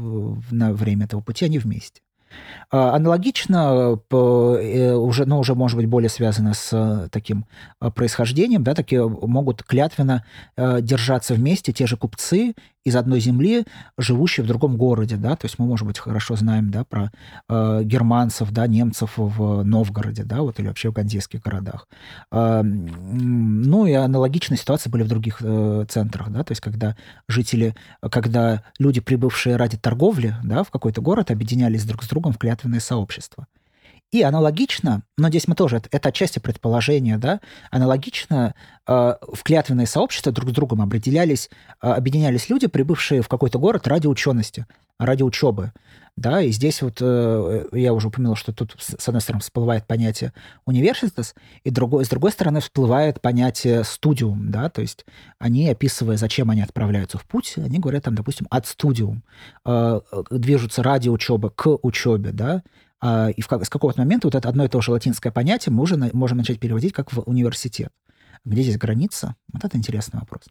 [0.50, 2.00] на время этого пути они вместе.
[2.70, 7.46] А, аналогично, э, уже, но уже, может быть, более связано с э, таким
[7.80, 10.24] э, происхождением, да, такие могут клятвенно
[10.56, 13.64] держаться вместе те же купцы из одной земли,
[13.96, 17.10] живущие в другом городе, да, то есть мы, может быть, хорошо знаем, да, про
[17.48, 21.88] э, германцев, да, немцев в Новгороде, да, вот, или вообще в гандейских городах.
[22.32, 26.96] Э, ну, и аналогичные ситуации были в других э, центрах, да, то есть когда
[27.28, 27.74] жители,
[28.10, 32.80] когда люди, прибывшие ради торговли, да, в какой-то город, объединялись друг с другом в клятвенные
[32.80, 33.46] сообщества.
[34.10, 37.40] И аналогично, но здесь мы тоже, это, отчасти предположение, да,
[37.70, 38.54] аналогично
[38.86, 41.50] э, в клятвенные сообщества друг с другом определялись,
[41.82, 44.66] э, объединялись люди, прибывшие в какой-то город ради учености,
[44.98, 45.72] ради учебы.
[46.16, 50.32] Да, и здесь вот э, я уже упомянул, что тут с одной стороны всплывает понятие
[50.64, 55.04] университет, и другой, с другой стороны всплывает понятие студиум, да, то есть
[55.38, 59.22] они, описывая, зачем они отправляются в путь, они говорят там, допустим, от студиум,
[59.66, 62.62] э, движутся ради учебы к учебе, да,
[63.02, 65.96] и в, с какого-то момента вот это одно и то же латинское понятие мы уже
[65.96, 67.92] на, можем начать переводить как в университет.
[68.44, 69.34] Где здесь граница?
[69.52, 70.42] Вот это интересный вопрос.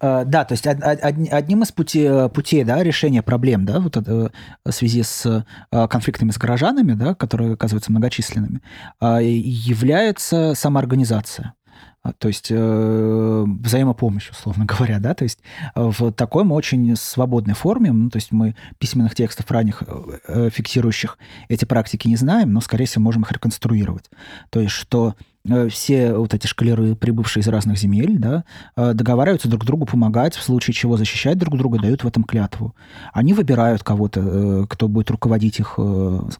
[0.00, 3.96] Uh, да, то есть од, од, одним из пути, путей да, решения проблем да, вот
[3.96, 4.32] это,
[4.64, 5.24] в связи с
[5.72, 8.60] uh, конфликтами с горожанами, да, которые оказываются многочисленными,
[9.00, 11.54] uh, является самоорганизация.
[12.02, 15.40] А, то есть э, взаимопомощь, условно говоря, да, то есть
[15.74, 19.82] э, в такой мы очень свободной форме, ну, то есть мы письменных текстов ранних
[20.28, 24.10] э, фиксирующих эти практики не знаем, но, скорее всего, можем их реконструировать.
[24.50, 25.35] То есть что Э,
[25.70, 28.44] все вот эти шкалеры, прибывшие из разных земель, да,
[28.76, 32.74] э, договариваются друг другу помогать, в случае чего защищать друг друга, дают в этом клятву.
[33.12, 35.78] Они выбирают кого-то, э, кто будет руководить их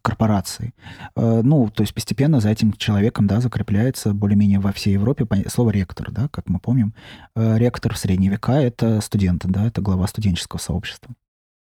[0.03, 0.75] корпорацией.
[1.17, 6.11] Ну, то есть постепенно за этим человеком, да, закрепляется более-менее во всей Европе слово ректор,
[6.11, 6.95] да, как мы помним.
[7.35, 11.15] Ректор в средние века— это студент, да, это глава студенческого сообщества.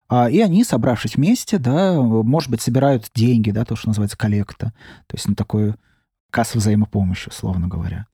[0.08, 4.74] А, и они, собравшись вместе, да, может быть, собирают деньги, да, то, что называется коллекта.
[5.06, 5.76] То есть на такое
[6.32, 8.06] касс взаимопомощи, условно говоря.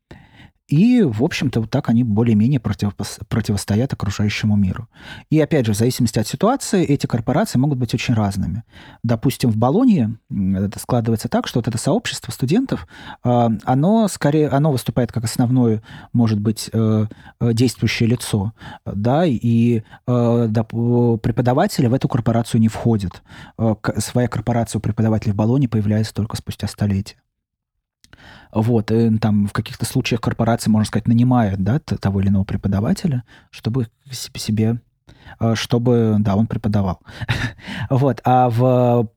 [0.68, 2.94] И, в общем-то, вот так они более-менее против,
[3.28, 4.88] противостоят окружающему миру.
[5.30, 8.64] И, опять же, в зависимости от ситуации, эти корпорации могут быть очень разными.
[9.02, 12.86] Допустим, в Болонии это складывается так, что вот это сообщество студентов,
[13.22, 17.06] а, оно скорее, оно выступает как основное, может быть, э,
[17.40, 18.52] э, действующее лицо,
[18.84, 23.22] да, и э, да, преподаватели в эту корпорацию не входят.
[23.96, 27.16] Своя корпорация у преподавателей в Болонии появляется только спустя столетия.
[28.52, 33.24] Вот, и там в каких-то случаях корпорации, можно сказать, нанимают, да, того или иного преподавателя,
[33.50, 34.80] чтобы себе,
[35.40, 37.00] э, чтобы, да, он преподавал.
[37.90, 39.10] вот, а в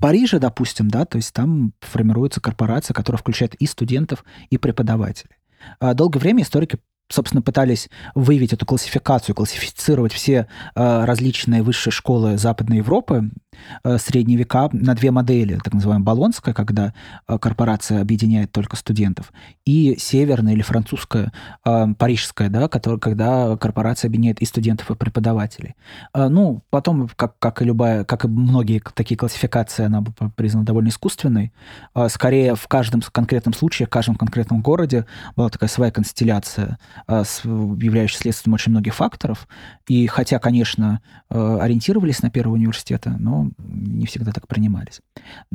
[0.00, 5.36] Париже, допустим, да, то есть там формируется корпорация, которая включает и студентов, и преподавателей.
[5.78, 6.78] А долгое время историки
[7.10, 13.49] собственно, пытались выявить эту классификацию, классифицировать все э, различные высшие школы Западной Европы, э,
[13.98, 16.92] средние века на две модели, так называемая Болонская, когда
[17.28, 19.32] э, корпорация объединяет только студентов,
[19.64, 21.32] и северная или французская,
[21.64, 25.74] э, парижская, да, который, когда корпорация объединяет и студентов, и преподавателей.
[26.14, 30.02] Э, ну, потом, как, как и любая, как и многие такие классификации, она
[30.36, 31.52] признана довольно искусственной.
[31.94, 37.22] Э, скорее, в каждом конкретном случае, в каждом конкретном городе была такая своя констелляция Э,
[37.44, 39.48] являющийся следствием очень многих факторов.
[39.88, 45.00] И хотя, конечно, э, ориентировались на первые университеты, но не всегда так принимались.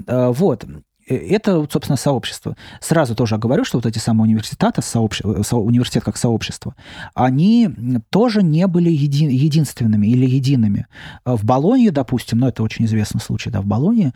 [0.07, 0.65] Э, вот
[1.07, 2.57] это, собственно, сообщество.
[2.81, 5.21] Сразу тоже говорю, что вот эти самые университеты, сообщ...
[5.23, 6.75] университет как сообщество,
[7.13, 7.69] они
[8.09, 9.25] тоже не были еди...
[9.25, 10.87] единственными или едиными.
[11.23, 14.13] В Болонье, допустим, ну это очень известный случай, да, в Болонье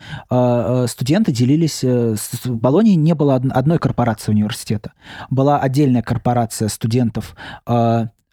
[0.88, 1.84] студенты делились...
[1.84, 4.92] В Болонье не было одной корпорации университета.
[5.30, 7.36] Была отдельная корпорация студентов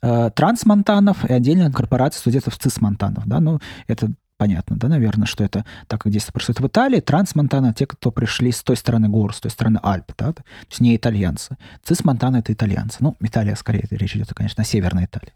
[0.01, 3.27] трансмонтанов и отдельная корпорация студентов цисмонтанов.
[3.27, 3.39] Да?
[3.39, 6.99] Ну, это понятно, да, наверное, что это так, как действие происходит в Италии.
[6.99, 10.79] Трансмонтана— те, кто пришли с той стороны гор, с той стороны Альп, да, то есть
[10.79, 11.57] не итальянцы.
[11.83, 12.97] Цисмонтана— это итальянцы.
[13.01, 15.33] Ну, Италия, скорее, речь идет, конечно, о Северной Италии.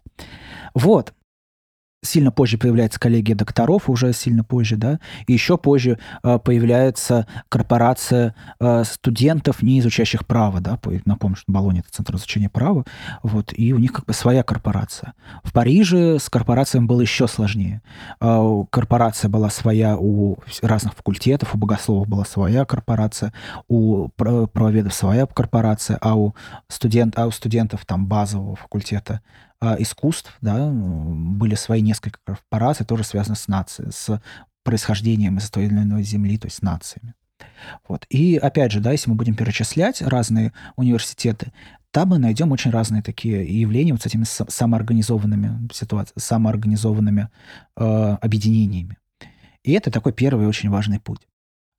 [0.74, 1.12] Вот.
[2.02, 8.34] Сильно позже появляется коллегия докторов, уже сильно позже, да, и еще позже э, появляется корпорация
[8.58, 12.84] э, студентов, не изучающих право, да, напомню, что Болония— это центр изучения права,
[13.22, 15.14] вот, и у них как бы своя корпорация.
[15.44, 17.82] В Париже с корпорациями было еще сложнее.
[18.20, 23.32] Э, корпорация была своя у разных факультетов, у богословов была своя корпорация,
[23.68, 26.34] у правоведов своя корпорация, а у,
[26.68, 29.20] студент, а у студентов там базового факультета
[29.78, 34.20] искусств, да, были свои несколько корпораций, тоже связаны с нацией, с
[34.64, 37.14] происхождением из той или иной земли, то есть нациями.
[37.88, 38.06] Вот.
[38.08, 41.52] И опять же, да, если мы будем перечислять разные университеты,
[41.90, 47.28] там мы найдем очень разные такие явления вот с этими самоорганизованными ситуациями, самоорганизованными
[47.76, 48.96] э, объединениями.
[49.62, 51.20] И это такой первый очень важный путь.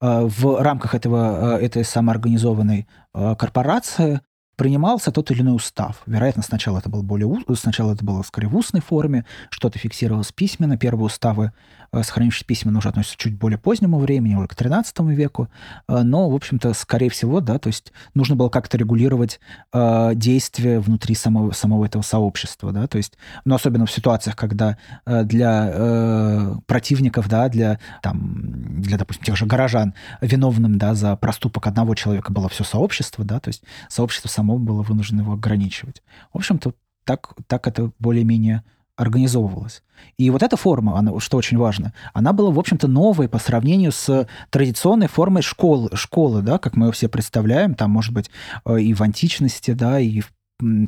[0.01, 4.21] Э, в рамках этого, этой самоорганизованной корпорации
[4.55, 6.01] принимался тот или иной устав.
[6.05, 10.77] Вероятно, сначала это было более сначала это было скорее в устной форме, что-то фиксировалось письменно.
[10.77, 11.51] Первые уставы,
[11.93, 15.47] э, сохранившиеся письменно, уже относятся чуть более позднему времени, уже к XIII веку.
[15.87, 19.39] Э, но, в общем-то, скорее всего, да, то есть нужно было как-то регулировать
[19.71, 24.77] э, действия внутри самого, самого этого сообщества, да, то есть, ну, особенно в ситуациях, когда
[25.05, 31.15] э, для э, противников, да, для, там, для, допустим, тех же горожан виновным, да, за
[31.15, 36.01] проступок одного человека было все сообщество, да, то есть сообщество само было вынуждено его ограничивать.
[36.33, 36.73] В общем-то,
[37.05, 38.63] так, так это более-менее
[38.95, 39.83] организовывалось.
[40.17, 43.91] И вот эта форма, она, что очень важно, она была, в общем-то, новой по сравнению
[43.91, 48.29] с традиционной формой школы, школы, да, как мы ее все представляем, там, может быть,
[48.65, 50.31] э, и в античности, да, и в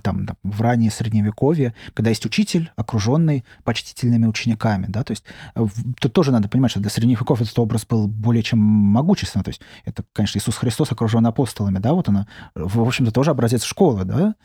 [0.04, 5.66] там, в раннее средневековье, когда есть учитель, окруженный почтительными учениками, да, то есть э,
[6.00, 9.62] тут тоже надо понимать, что для средневековья этот образ был более чем могущественный, то есть
[9.84, 14.36] это, конечно, Иисус Христос окружен апостолами, да, вот она, в общем-то, тоже образец школы, да,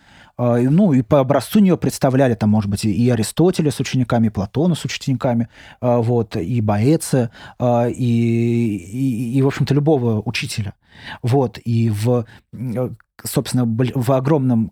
[0.40, 4.74] ну, и по образцу нее представляли там, может быть, и Аристотеля с учениками, и Платона
[4.74, 5.48] с учениками,
[5.80, 10.74] а, вот, и Боэца, а, и, и, и, в общем-то, любого учителя.
[11.22, 12.24] Вот, и в
[13.26, 14.70] собственно, в огромном,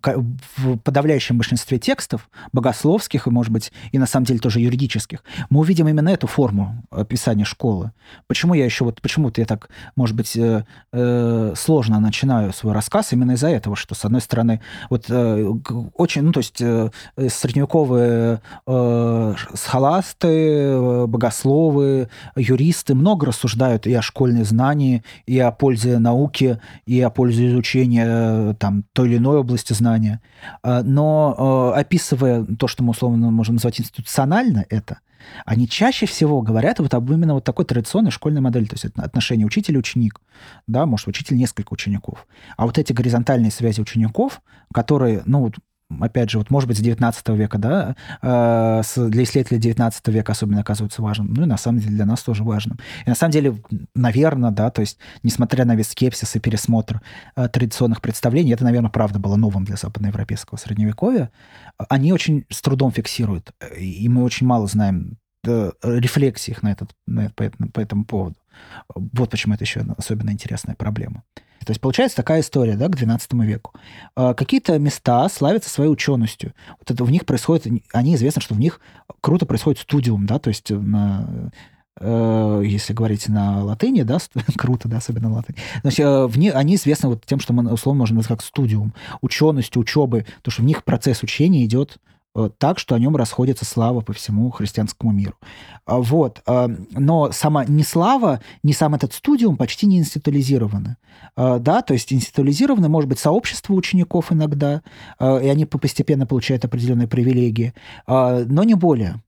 [0.57, 5.59] в подавляющем большинстве текстов, богословских и, может быть, и на самом деле тоже юридических, мы
[5.61, 7.91] увидим именно эту форму описания школы.
[8.27, 13.13] Почему я еще вот, почему-то я так, может быть, э, э, сложно начинаю свой рассказ
[13.13, 15.53] именно из-за этого, что, с одной стороны, вот э,
[15.95, 16.89] очень, ну, то есть э,
[17.27, 25.99] средневековые э, схоласты, э, богословы, юристы много рассуждают и о школьной знании, и о пользе
[25.99, 30.21] науки, и о пользе изучения там, той или иной области знания.
[30.63, 34.99] Но э, описывая то, что мы условно можем назвать институционально это,
[35.45, 39.45] они чаще всего говорят вот об именно вот такой традиционной школьной модели, то есть отношение
[39.45, 40.21] учитель-ученик,
[40.67, 42.27] да, может, учитель несколько учеников.
[42.57, 44.41] А вот эти горизонтальные связи учеников,
[44.73, 45.51] которые, ну,
[45.99, 50.61] опять же, вот, может быть, с 19 века, да, э, для исследователей 19 века особенно
[50.61, 52.77] оказывается важным, ну и на самом деле для нас тоже важным.
[53.05, 53.61] И на самом деле,
[53.95, 57.01] наверное, да, то есть, несмотря на весь скепсис и пересмотр
[57.35, 61.31] э, традиционных представлений, это, наверное, правда было новым для западноевропейского средневековья,
[61.89, 66.91] они очень с трудом фиксируют, и мы очень мало знаем э, рефлексий их на этот,
[67.07, 68.35] на, по, по этому поводу.
[68.95, 71.23] Вот почему это еще особенно интересная проблема.
[71.65, 73.73] То есть получается такая история, да, к XII веку.
[74.15, 76.53] А, какие-то места славятся своей ученостью.
[76.79, 78.79] Вот это в них происходит, они известны, что в них
[79.21, 81.51] круто происходит студиум, да, то есть на
[81.99, 84.17] э, если говорить на латыни, да,
[84.57, 85.57] круто, да, особенно на латыни.
[85.81, 88.93] Значит, э, в них, они известны вот тем, что мы условно можем назвать как студиум,
[89.21, 91.97] ученостью, учебы, то, что в них процесс учения идет
[92.57, 95.35] так, что о нем расходится слава по всему христианскому миру.
[95.85, 96.41] А, вот.
[96.45, 100.97] А, но сама не слава, не сам этот студиум почти не институализированы.
[101.35, 104.81] А, да, то есть институализированы, может быть, сообщество учеников иногда,
[105.19, 107.73] и они постепенно получают определенные привилегии,
[108.07, 109.21] но не более.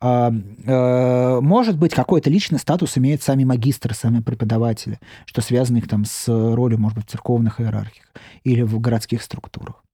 [0.00, 6.26] Может быть, какой-то личный статус имеют сами магистры, сами преподаватели, что связано их там с
[6.28, 8.06] ролью, может быть, в церковных иерархиях
[8.44, 9.84] или в городских структурах.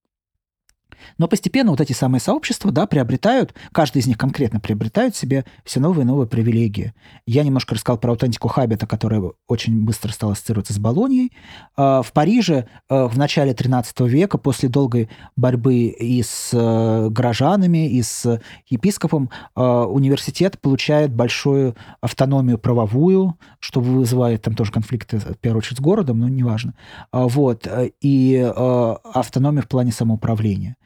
[1.18, 5.80] Но постепенно вот эти самые сообщества, да, приобретают, каждый из них конкретно приобретают себе все
[5.80, 6.94] новые и новые привилегии.
[7.26, 11.32] Я немножко рассказал про аутентику Хабита, которая очень быстро стала ассоциироваться с Болонией.
[11.76, 17.88] А, в Париже а, в начале XIII века, после долгой борьбы и с э, горожанами,
[17.88, 25.38] и с епископом, а, университет получает большую автономию правовую, что вызывает там тоже конфликты, в
[25.38, 26.74] первую очередь, с городом, но неважно.
[27.12, 27.66] Вот.
[28.00, 28.52] И
[29.14, 30.76] автономию в плане самоуправления.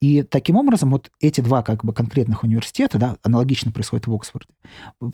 [0.00, 4.48] И таким образом вот эти два как бы конкретных университета, да, аналогично происходит в Оксфорде,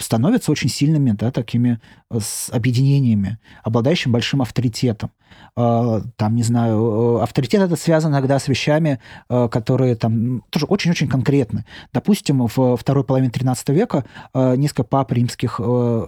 [0.01, 5.11] становятся очень сильными, да, такими э, с объединениями, обладающими большим авторитетом.
[5.57, 11.09] Э, там, не знаю, э, авторитет это связан иногда с вещами, которые там тоже очень-очень
[11.09, 11.65] конкретны.
[11.93, 15.61] Допустим, в второй половине 13 века несколько пап римских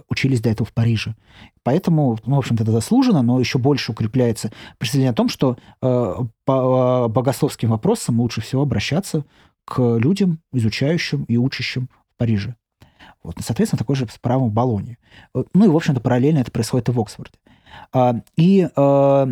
[0.09, 1.15] учились до этого в Париже.
[1.63, 7.07] Поэтому, ну, в общем-то, это заслуженно, но еще больше укрепляется представление о том, что по
[7.09, 9.25] богословским вопросам лучше всего обращаться
[9.65, 12.55] к людям, изучающим и учащим в Париже.
[13.23, 14.97] Вот, соответственно, такой же с правом в Болонии.
[15.33, 17.37] Ну и, в общем-то, параллельно это происходит и в Оксфорде.
[17.91, 19.27] А, и а,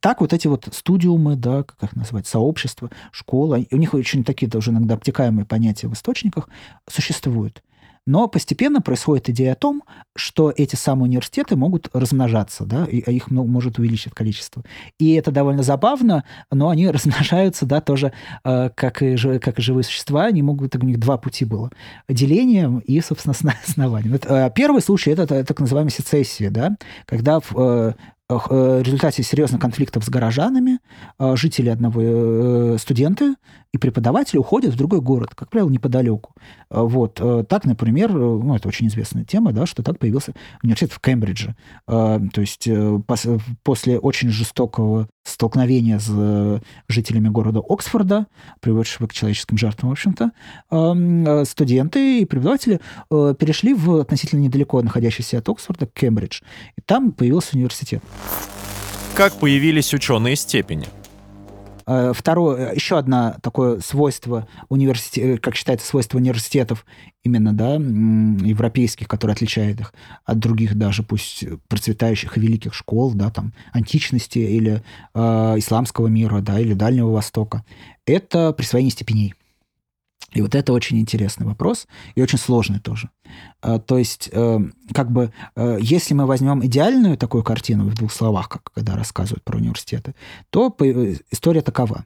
[0.00, 4.50] так вот эти вот студиумы, да, как их называть, сообщества, школа, у них очень такие
[4.50, 6.48] тоже иногда обтекаемые понятия в источниках
[6.88, 7.62] существуют.
[8.10, 9.84] Но постепенно происходит идея о том,
[10.16, 14.64] что эти самые университеты могут размножаться, да, и а их может увеличить количество.
[14.98, 19.84] И это довольно забавно, но они размножаются, да, тоже э, как, и, как и живые
[19.84, 21.70] существа, они могут, у них два пути было.
[22.08, 23.34] Делением и, собственно,
[23.64, 24.18] основанием.
[24.26, 27.92] Э, первый случай– это так называемая сецессия, да, когда в э,
[28.30, 30.78] в результате серьезных конфликтов с горожанами
[31.18, 33.34] жители одного, студенты
[33.72, 36.34] и преподаватели уходят в другой город, как правило, неподалеку.
[36.70, 37.18] Вот.
[37.20, 41.00] Э, так, например, э, ну, это очень известная тема, да, что так появился университет в
[41.00, 41.54] Кембридже.
[41.86, 43.00] То есть э,
[43.62, 48.26] после очень жестокого столкновения с жителями города Оксфорда,
[48.60, 55.48] приводившего к человеческим жертвам, в общем-то, студенты и преподаватели перешли в относительно недалеко находящийся от
[55.48, 56.40] Оксфорда Кембридж.
[56.76, 58.02] И там появился университет.
[59.14, 60.86] Как появились ученые степени?
[61.86, 66.84] Э, второе, еще одно такое свойство университета, э, как считается, свойство университетов
[67.22, 69.92] именно, да, европейских, которые отличают их
[70.24, 74.82] от других даже, пусть процветающих и великих школ, да, там, античности или
[75.14, 75.20] э,
[75.58, 77.64] исламского мира, да, или Дальнего Востока,
[78.06, 79.34] это присвоение степеней.
[80.32, 83.10] И вот это очень интересный вопрос и очень сложный тоже.
[83.62, 84.58] А, то есть, э,
[84.92, 89.44] как бы, э, если мы возьмем идеальную такую картину в двух словах, как когда рассказывают
[89.44, 90.14] про университеты,
[90.50, 92.04] то э, история такова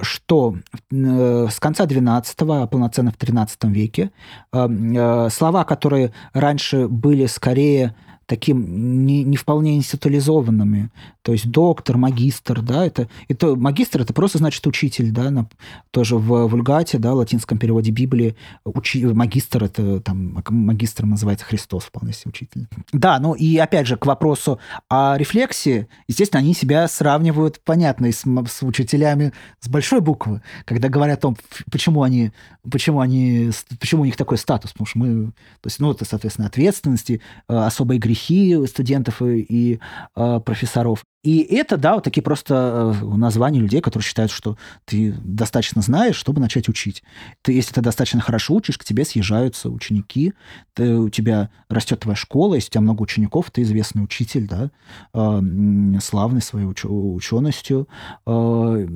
[0.00, 0.56] что
[0.90, 4.10] с конца XII, а полноценно в XIII веке,
[4.50, 7.94] слова, которые раньше были скорее
[8.32, 10.88] таким не, не вполне институализованными.
[11.20, 15.50] То есть доктор, магистр, да, это, это магистр это просто значит учитель, да, на,
[15.90, 22.14] тоже в вульгате, да, латинском переводе Библии учи, магистр это там магистром называется Христос вполне
[22.14, 22.68] себе учитель.
[22.90, 24.58] Да, ну и опять же к вопросу
[24.88, 31.18] о рефлексии, естественно, они себя сравнивают, понятно, с, с учителями с большой буквы, когда говорят
[31.18, 31.36] о том,
[31.70, 32.32] почему они,
[32.70, 36.46] почему они, почему у них такой статус, потому что мы, то есть, ну, это, соответственно,
[36.48, 39.80] ответственности, э, особые грехи стихи студентов и, и
[40.16, 41.04] э, профессоров.
[41.22, 46.16] И это, да, вот такие просто э, названия людей, которые считают, что ты достаточно знаешь,
[46.16, 47.04] чтобы начать учить.
[47.42, 50.34] Ты, если ты достаточно хорошо учишь, к тебе съезжаются ученики,
[50.74, 54.70] ты, у тебя растет твоя школа, если у тебя много учеников, ты известный учитель, да,
[55.14, 57.88] э, славный своей уч- ученостью.
[58.26, 58.86] Э,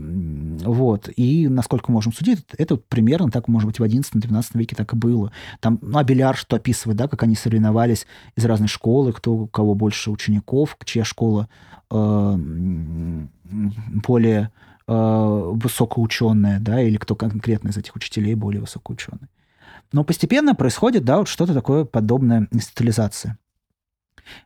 [0.65, 1.09] вот.
[1.15, 5.31] И, насколько можем судить, это примерно так, может быть, в XI-XII веке так и было.
[5.61, 8.05] Там, ну, Абеляр что описывает, да, как они соревновались
[8.35, 11.49] из разной школы, кто, у кого больше учеников, чья школа
[11.89, 12.16] Э,
[14.07, 14.51] более
[14.87, 19.29] э, высокоученые, да, или кто конкретно из этих учителей более высокоученый.
[19.93, 23.39] Но постепенно происходит, да, вот что-то такое подобное институализация.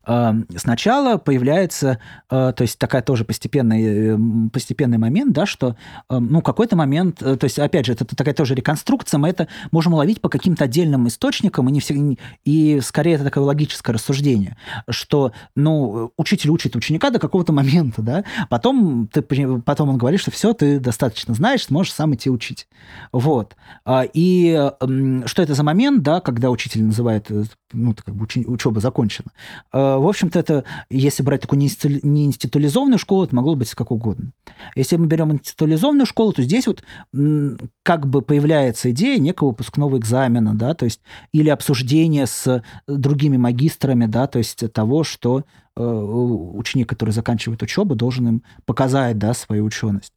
[0.05, 1.99] Сначала появляется,
[2.31, 4.18] э, то есть такая тоже постепенный, э,
[4.53, 5.76] постепенный момент, да, что,
[6.09, 9.95] ну, какой-то момент, э, то есть, опять же, это такая тоже реконструкция, мы это можем
[9.95, 14.57] уловить по каким-то отдельным источникам, и, не все, и скорее это такое логическое рассуждение,
[14.89, 20.31] что, ну, учитель учит ученика до какого-то момента, да, потом, ты, потом он говорит, что
[20.31, 22.68] все, ты достаточно знаешь, можешь сам идти учить.
[23.12, 23.57] Вот.
[23.85, 24.70] А, и
[25.26, 27.31] что это за момент, да, когда учитель называет,
[27.72, 29.31] ну, как бы учеба закончена,
[29.70, 34.33] Э, в общем-то, это, если брать такую неинституализованную школу, это могло быть как угодно.
[34.75, 36.83] Если мы берем институализованную школу, то здесь вот
[37.83, 41.01] как бы появляется идея некого выпускного экзамена, да, то есть
[41.33, 45.45] или обсуждение с другими магистрами, да, то есть того, что
[45.77, 50.12] э, ученик, который заканчивает учебу, должен им показать, да, свою ученость.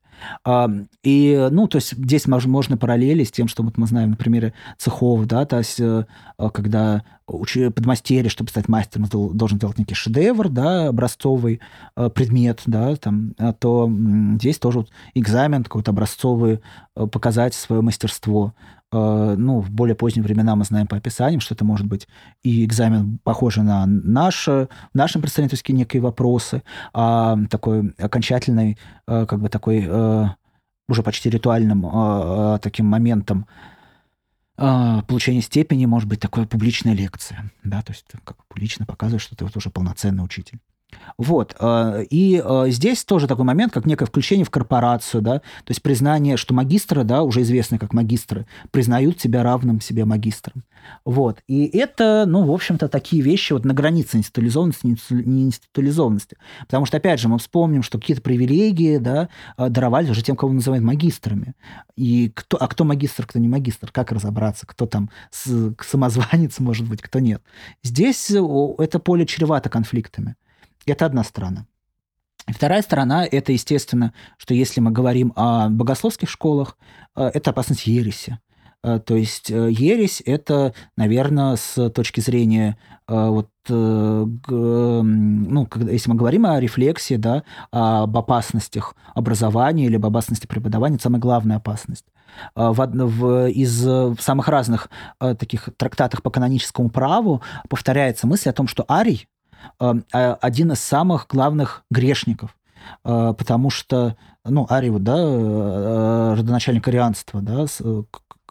[1.04, 4.54] И, ну, то есть здесь можно параллели с тем, что вот мы знаем на примере
[4.78, 6.06] цехов, да, то есть э,
[6.54, 11.61] когда подмастерье, чтобы стать мастером, должен делать некий шедевр, да, образцовый
[11.95, 13.89] э, предмет, да, там, а то
[14.36, 16.59] здесь тоже вот экзамен какой-то образцовый,
[16.95, 18.53] э, показать свое мастерство.
[18.91, 22.07] Э, ну, в более поздние времена мы знаем по описаниям, что это может быть
[22.43, 26.61] и экзамен, похожий на наш, в нашем представлении, то есть некие вопросы,
[26.93, 29.88] а такой окончательный, как бы такой
[30.89, 33.47] уже почти ритуальным таким моментом
[34.56, 39.36] получения степени может быть такая публичная лекция, да, то есть ты как публично показываешь, что
[39.36, 40.60] ты вот уже полноценный учитель.
[41.18, 41.56] Вот.
[41.60, 45.82] Э, и э, здесь тоже такой момент, как некое включение в корпорацию, да, то есть
[45.82, 50.64] признание, что магистры, да, уже известные как магистры, признают себя равным себе магистром.
[51.06, 51.41] Вот.
[51.48, 56.38] И это, ну, в общем-то, такие вещи вот на границе институализованности, не институализованности.
[56.62, 60.54] Потому что, опять же, мы вспомним, что какие-то привилегии, да, э, даровали уже тем, кого
[60.54, 61.54] называют магистрами.
[61.96, 67.02] И кто, а кто магистр, кто не магистр, как разобраться, кто там самозванец, может быть,
[67.02, 67.41] кто нет.
[67.84, 70.36] Здесь это поле чревато конфликтами.
[70.86, 71.65] Это одна сторона.
[72.47, 76.77] Вторая сторона– это, естественно, что если мы говорим о богословских школах,
[77.15, 78.39] э, это опасность ереси.
[78.84, 84.29] Э, то есть э, ересь– это, наверное, с точки зрения вот, ну,
[85.91, 91.19] если мы говорим о рефлексии, да, об опасностях образования или об опасности преподавания, это самая
[91.19, 92.05] главная опасность.
[92.55, 98.86] В, в, из самых разных таких трактатах по каноническому праву повторяется мысль о том, что
[98.89, 99.27] арий
[99.80, 102.55] один из самых главных грешников,
[103.03, 108.03] э, потому что, ну, вот, да, э, родоначальник арианства, да, э,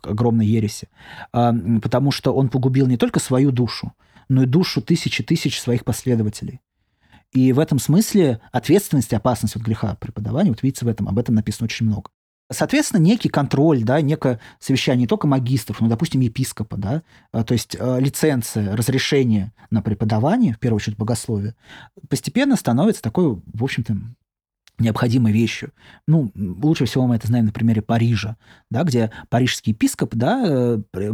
[0.02, 0.88] огромной ереси,
[1.32, 3.92] эм, потому что он погубил не только свою душу,
[4.28, 6.60] но и душу тысячи тысяч своих последователей.
[7.30, 11.18] И в этом смысле ответственность и опасность от греха преподавания, вот видите, в этом, об
[11.18, 12.10] этом написано очень много.
[12.52, 17.52] Соответственно, некий контроль, да, некое совещание не только магистров, но, допустим, епископа, да, а, то
[17.52, 21.54] есть э, лицензия, разрешение на преподавание, в первую очередь богословие,
[22.08, 23.96] постепенно становится такой, в общем-то,
[24.78, 25.72] необходимой вещью.
[26.06, 28.36] Ну, лучше всего мы это знаем на примере Парижа,
[28.70, 31.12] да, где парижский епископ, да, э,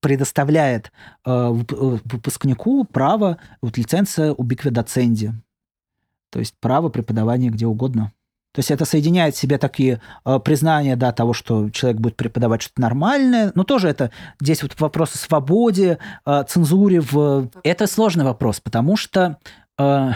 [0.00, 0.92] предоставляет
[1.24, 5.32] э, выпускнику право, вот лицензия убиквидоценди,
[6.30, 8.12] то есть право преподавания где угодно.
[8.54, 12.62] То есть это соединяет в себе такие э, признания, да, того, что человек будет преподавать
[12.62, 17.48] что-то нормальное, но тоже это здесь вот вопрос о свободе, э, цензуре в...
[17.64, 19.38] Это сложный вопрос, потому что
[19.76, 20.12] э,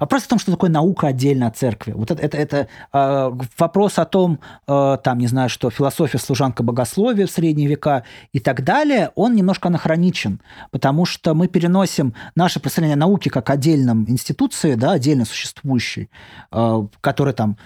[0.00, 1.92] Вопрос в том, что такое наука отдельно от церкви.
[1.92, 6.62] Вот это, это, это э, вопрос о том, э, там, не знаю, что философия служанка
[6.62, 12.60] богословия в средние века и так далее, он немножко анахроничен, потому что мы переносим наше
[12.60, 16.10] представление о науке как отдельном институции, да, отдельно существующей,
[16.52, 17.56] э, которая там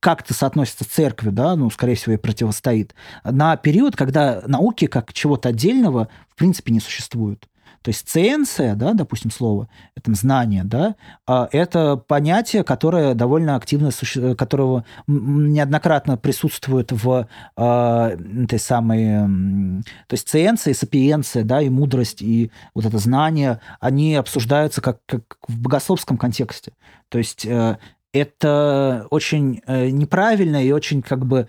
[0.00, 5.12] как-то соотносится с церковью, да, ну, скорее всего, и противостоит, на период, когда науки как
[5.12, 7.46] чего-то отдельного в принципе не существует.
[7.86, 13.90] То есть циенция, да, допустим, слово, это знание, да, а это понятие, которое довольно активно,
[14.34, 19.82] которого неоднократно присутствует в э, этой самой...
[20.08, 24.98] То есть циенция и сапиенция, да, и мудрость, и вот это знание, они обсуждаются как,
[25.06, 26.72] как в богословском контексте.
[27.08, 27.78] То есть э,
[28.18, 31.48] это очень э, неправильно и очень как бы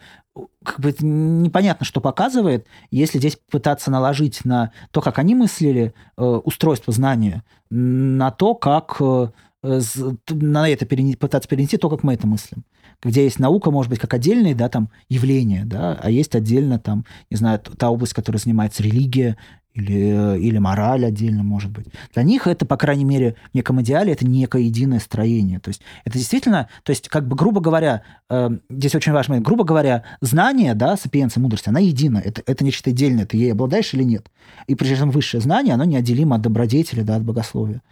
[0.63, 6.23] как бы непонятно, что показывает, если здесь пытаться наложить на то, как они мыслили э,
[6.23, 9.29] устройство знания, на то, как э,
[9.63, 12.63] на это перенести, пытаться перенести то, как мы это мыслим.
[13.01, 17.05] Где есть наука, может быть, как отдельные, да, там, явления, да, а есть отдельно, там,
[17.29, 19.37] не знаю, та область, которая занимается религия,
[19.77, 21.85] или, или мораль отдельно, может быть.
[22.13, 25.59] Для них это, по крайней мере, в неком идеале, это некое единое строение.
[25.59, 29.63] То есть это действительно, то есть как бы, грубо говоря, э, здесь очень важно, грубо
[29.63, 32.17] говоря, знание, да, сапиенция, мудрость, она едина.
[32.17, 34.31] Это, это нечто отдельное, ты ей обладаешь или нет.
[34.65, 37.83] И при этом высшее знание, оно неотделимо от добродетели, да, от богословия.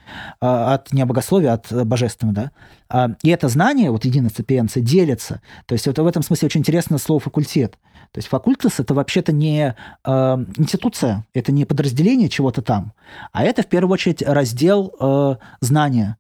[0.42, 2.52] А, от, не от богословия, а от божественного, да.
[2.90, 5.42] А, и это знание, вот единая сапиенция, делится.
[5.68, 7.78] То есть это в этом смысле очень интересно слово «факультет».
[8.16, 12.94] То есть факультас это вообще-то не э, институция, это не подразделение чего-то там,
[13.34, 16.16] а это в первую очередь раздел э, знания.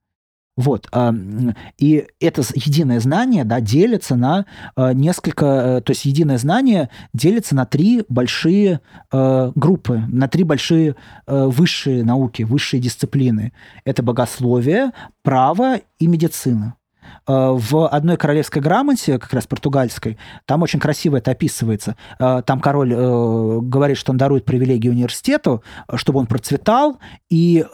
[0.57, 0.89] Вот.
[0.91, 1.13] Э,
[1.77, 5.45] и это единое знание да, делится на э, несколько...
[5.45, 12.43] Э, то есть единое знание делится на три большие группы, на три большие высшие науки,
[12.43, 13.53] высшие дисциплины.
[13.85, 14.91] Это богословие,
[15.23, 16.75] право и медицина.
[17.27, 21.95] Э, в одной королевской грамоте, как раз португальской, там очень красиво это описывается.
[22.19, 25.63] Э, там король э, говорит, что он дарует привилегии университету,
[25.95, 26.99] чтобы он процветал,
[27.29, 27.65] и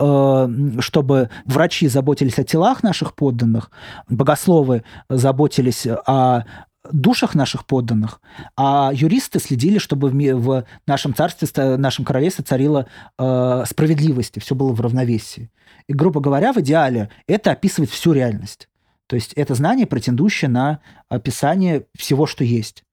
[0.80, 3.72] чтобы врачи заботились о телах наших подданных,
[4.10, 6.44] богословы заботились о
[6.92, 8.22] душах наших подданных,
[8.58, 14.74] а юристы следили, чтобы в, нашем царстве, в нашем королевстве царила справедливость, и все было
[14.74, 15.52] в равновесии.
[15.88, 18.68] И, грубо говоря, в идеале это описывает всю реальность.
[19.12, 22.86] То есть это знание, претендующее на описание всего, что есть.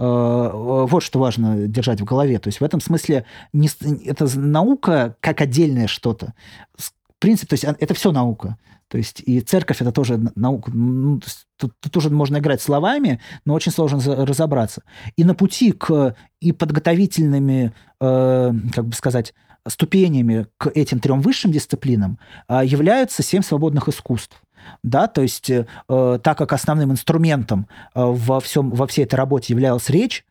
[0.00, 2.40] Э, вот что важно держать в голове.
[2.40, 3.70] То есть в этом смысле не,
[4.04, 6.34] это наука как отдельное что-то.
[6.76, 6.90] В
[7.20, 8.58] принципе, то есть это все наука.
[8.88, 11.20] То есть и церковь это тоже наука, ну,
[11.56, 14.82] тут, тут тоже можно играть словами, но очень сложно разобраться.
[15.14, 19.34] И на пути к и подготовительными, э, как бы сказать,
[19.68, 22.18] ступенями к этим трем высшим дисциплинам
[22.48, 24.42] э, являются семь свободных искусств.
[24.82, 29.52] Да, то есть, э, так как основным инструментом э, во, всем, во всей этой работе
[29.52, 30.24] являлась речь,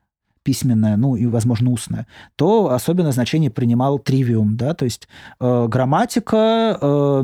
[0.43, 5.07] письменная, ну и, возможно, устная, то особенное значение принимал тривиум, да, то есть
[5.39, 7.23] э, грамматика, э,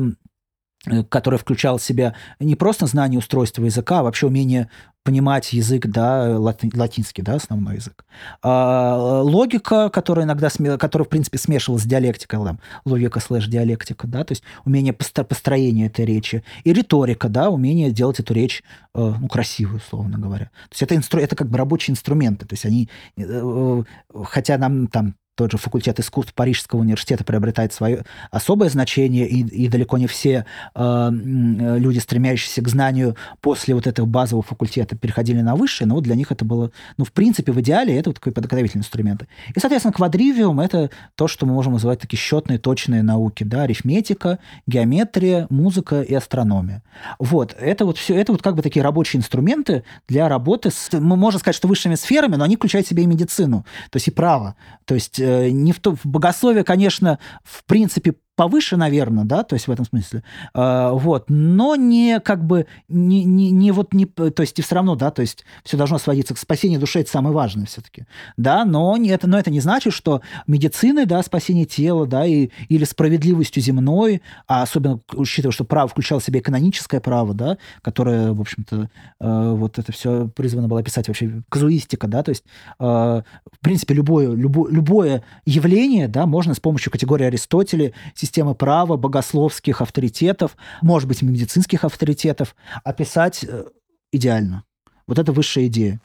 [1.08, 4.70] который включал в себя не просто знание устройства языка, а вообще умение
[5.06, 8.04] понимать язык, да, лати, латинский, да, основной язык.
[8.42, 14.24] А, логика, которая иногда, которая, в принципе, смешивалась с диалектикой, там, логика слэш диалектика, да,
[14.24, 16.42] то есть умение построения этой речи.
[16.64, 18.64] И риторика, да, умение делать эту речь,
[18.94, 20.46] э, ну, красивую, условно говоря.
[20.46, 23.82] То есть это, инстру, это как бы рабочие инструменты, то есть они, э,
[24.24, 29.68] хотя нам там тот же факультет искусств Парижского университета приобретает свое особое значение, и, и
[29.68, 35.54] далеко не все э, люди, стремящиеся к знанию после вот этого базового факультета, переходили на
[35.54, 38.32] высшее, но вот для них это было, ну, в принципе, в идеале это вот такой
[38.32, 39.24] подготовительный инструмент.
[39.54, 44.38] И, соответственно, квадривиум— это то, что мы можем называть такие счетные, точные науки, да, арифметика,
[44.66, 46.82] геометрия, музыка и астрономия.
[47.18, 51.16] Вот, это вот все, это вот как бы такие рабочие инструменты для работы с, мы
[51.16, 54.10] можем сказать, что высшими сферами, но они включают в себя и медицину, то есть и
[54.10, 54.56] право,
[54.86, 59.66] то есть не в, то, в богословие, конечно, в принципе, повыше, наверное, да, то есть
[59.66, 60.22] в этом смысле,
[60.54, 64.74] э, вот, но не как бы, не, не, не вот, не, то есть и все
[64.76, 68.04] равно, да, то есть все должно сводиться к спасению души, это самое важное все-таки,
[68.36, 72.84] да, но это, но это не значит, что медициной, да, спасение тела, да, и, или
[72.84, 78.40] справедливостью земной, а особенно учитывая, что право включало в себя каноническое право, да, которое, в
[78.40, 82.44] общем-то, э, вот это все призвано было писать вообще казуистика, да, то есть,
[82.78, 87.92] э, в принципе, любое, любое, любое явление, да, можно с помощью категории Аристотеля
[88.26, 93.64] системы права, богословских авторитетов, может быть, медицинских авторитетов, описать э,
[94.12, 94.64] идеально.
[95.06, 96.00] Вот это высшая идея.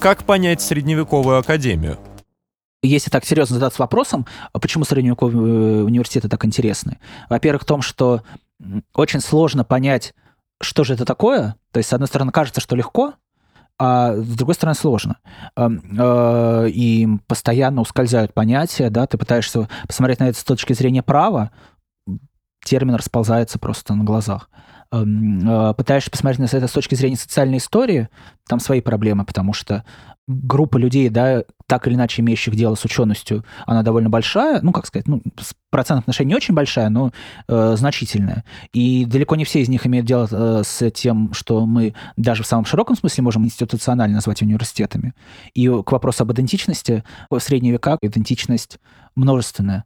[0.00, 1.98] Как понять средневековую академию?
[2.82, 6.98] Если так серьезно задаться вопросом, а почему средневековые университеты так интересны?
[7.28, 8.22] Во-первых, в том, что
[8.94, 10.14] очень сложно понять,
[10.60, 11.56] что же это такое.
[11.72, 13.14] То есть, с одной стороны, кажется, что легко,
[13.78, 15.18] а с другой стороны сложно.
[15.56, 21.52] Э, и постоянно ускользают понятия, да, ты пытаешься посмотреть на это с точки зрения права,
[22.64, 24.50] термин расползается просто на глазах.
[24.90, 28.08] Э, пытаешься посмотреть на это с точки зрения социальной истории,
[28.48, 29.84] там свои проблемы, потому что
[30.28, 34.86] группа людей, да, так или иначе имеющих дело с ученостью, она довольно большая, ну, как
[34.86, 35.22] сказать, ну,
[35.70, 37.12] процент отношений не очень большая, но
[37.48, 38.44] э, значительная.
[38.72, 42.46] И далеко не все из них имеют дело э, с тем, что мы даже в
[42.46, 45.14] самом широком смысле можем институционально назвать университетами.
[45.54, 48.78] И к вопросу об идентичности, в средние века идентичность
[49.16, 49.84] множественная.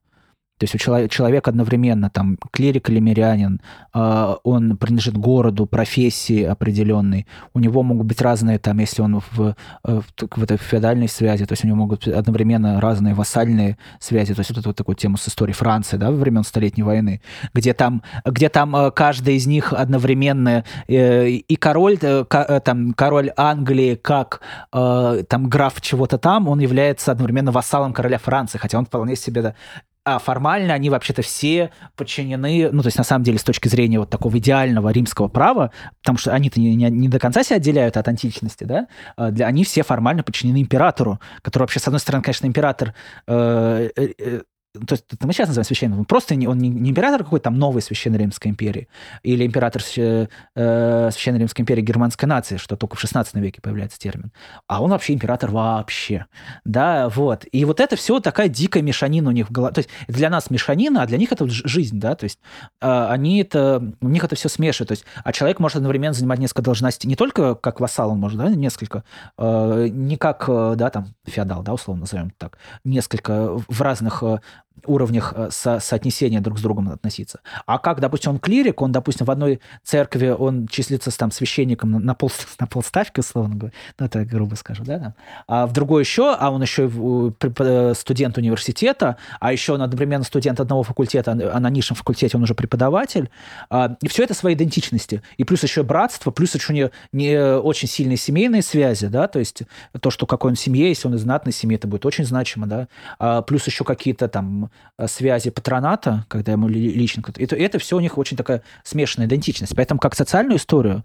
[0.62, 3.60] То есть у человека, человек одновременно там клирик или мирянин,
[3.92, 7.26] э, он принадлежит городу, профессии определенной.
[7.52, 10.04] У него могут быть разные, там, если он в, э, в,
[10.36, 14.34] в этой феодальной связи, то есть у него могут быть одновременно разные вассальные связи.
[14.34, 17.20] То есть вот эту вот такую тему с историей Франции, да, во времен Столетней войны,
[17.54, 23.96] где там, где там э, каждый из них одновременно э, и король, там, король Англии,
[23.96, 29.56] как там граф чего-то там, он является одновременно вассалом короля Франции, хотя он вполне себе
[30.04, 34.00] а формально они вообще-то все подчинены, ну, то есть, на самом деле, с точки зрения
[34.00, 37.96] вот такого идеального римского права, потому что они-то не, не, не до конца себя отделяют
[37.96, 42.24] от античности, да, а для, они все формально подчинены императору, который вообще, с одной стороны,
[42.24, 42.94] конечно, император
[43.26, 44.40] э, э, э
[44.72, 47.58] то есть мы сейчас называем священным, он просто не, он не, не император какой-то там
[47.58, 48.88] новой Священной Римской империи
[49.22, 54.32] или император э, Священной Римской империи германской нации, что только в 16 веке появляется термин,
[54.66, 56.24] а он вообще император вообще,
[56.64, 57.44] да, вот.
[57.52, 59.74] И вот это все такая дикая мешанина у них в голове.
[59.74, 62.38] То есть для нас мешанина, а для них это жизнь, да, то есть
[62.80, 66.38] э, они это, у них это все смешивают, то есть, а человек может одновременно занимать
[66.38, 69.04] несколько должностей, не только как вассал он может, да, несколько,
[69.36, 74.38] э, не как, э, да, там, феодал, да, условно назовем так, несколько в разных э,
[74.86, 77.40] уровнях э, со соотнесения друг с другом относиться.
[77.66, 82.14] А как, допустим, он клирик, он, допустим, в одной церкви он числится там священником на,
[82.14, 85.14] пол, на полставки, условно говоря, ну, это грубо скажу, да, там.
[85.46, 90.60] а в другой еще, а он еще э, студент университета, а еще он одновременно студент
[90.60, 93.30] одного факультета, а на низшем факультете он уже преподаватель,
[93.70, 95.22] а, и все это своей идентичности.
[95.36, 99.62] И плюс еще братство, плюс еще не, не очень сильные семейные связи, да, то есть
[100.00, 102.88] то, что какой он семье, если он из знатной семьи, это будет очень значимо, да,
[103.18, 104.61] а плюс еще какие-то там
[104.98, 107.22] Э, связи патроната, когда ему лично...
[107.36, 109.74] Это, это все у них очень такая смешанная идентичность.
[109.74, 111.04] Поэтому как социальную историю,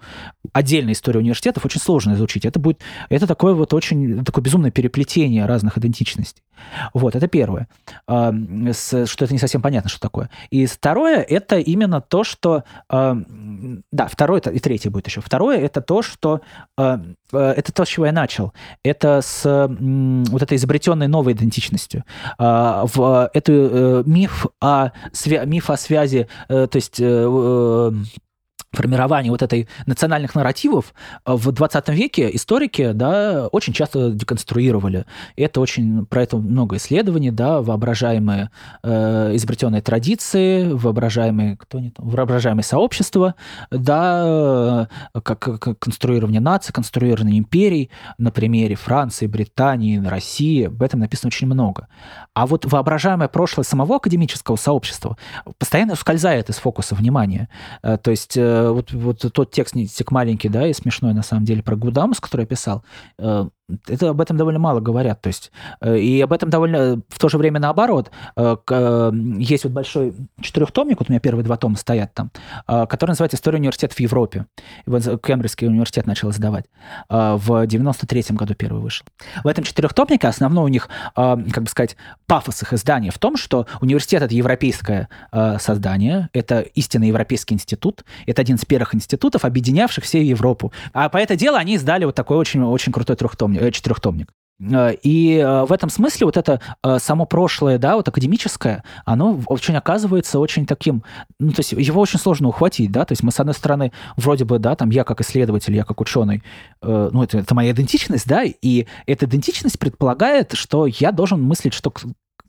[0.54, 2.46] отдельная история университетов очень сложно изучить.
[2.46, 2.82] Это будет...
[3.10, 4.24] Это такое вот очень...
[4.24, 6.44] Такое безумное переплетение разных идентичностей.
[6.94, 7.68] Вот, это первое.
[8.08, 10.30] Что это не совсем понятно, что такое.
[10.50, 12.64] И второе, это именно то, что...
[12.90, 15.22] Да, второе и третье будет еще.
[15.22, 16.42] Второе, это то, что...
[16.78, 18.54] Это то, с чего я начал.
[18.84, 22.04] Это с вот этой изобретенной новой идентичностью.
[22.38, 24.90] В эту э, миф о,
[25.46, 27.02] миф о связи, э, то есть
[28.74, 30.94] э, формирования вот этой национальных нарративов
[31.26, 35.06] э, в 20 веке историки да, очень часто деконструировали.
[35.36, 38.50] Это очень, про это много исследований, да, воображаемые
[38.84, 43.36] э, изобретенные традиции, воображаемые, кто не там, воображаемые сообщества,
[43.72, 50.66] да, э, как, как конструирование наций, конструирование империй на примере Франции, Британии, России.
[50.66, 51.88] Об этом написано очень много.
[52.34, 55.18] А вот воображаемое прошлое самого академического сообщества
[55.58, 57.50] постоянно ускользает из фокуса внимания.
[57.82, 61.64] Э, то есть вот, вот тот текст, текст маленький, да, и смешной на самом деле
[61.64, 62.84] про Гудамус, который я писал,
[63.18, 63.48] э,
[63.88, 65.22] это об этом довольно мало говорят.
[65.22, 65.52] То есть,
[65.82, 68.12] э, и об этом довольно в то же время наоборот.
[68.36, 72.32] Э, есть вот большой четырехтомник, вот у меня первые два тома стоят там,
[72.66, 74.46] который называется «История университетов в Европе».
[74.86, 76.66] Кембриджский университет начал издавать.
[77.10, 79.06] В 93-м году первый вышел.
[79.44, 83.68] В этом четырехтомнике основной у них, как бы сказать, пафос их издания в том, что
[83.82, 85.10] университет— это европейское
[85.60, 90.72] создание, это истинно европейский институт, это один из первых институтов, объединявших всю Европу.
[90.94, 94.32] А по это дело они издали вот такой очень, очень крутой трехтомник, э, четырехтомник.
[94.60, 96.62] Э, и э, в этом смысле вот это
[97.00, 101.04] само прошлое, да, вот академическое, оно очень оказывается очень таким,
[101.40, 104.46] ну, то есть его очень сложно ухватить, да, то есть мы, с одной стороны, вроде
[104.46, 106.44] бы, да, там я как исследователь, я как ученый,
[106.82, 111.92] ну, это, это моя идентичность, да, и эта идентичность предполагает, что я должен мыслить, что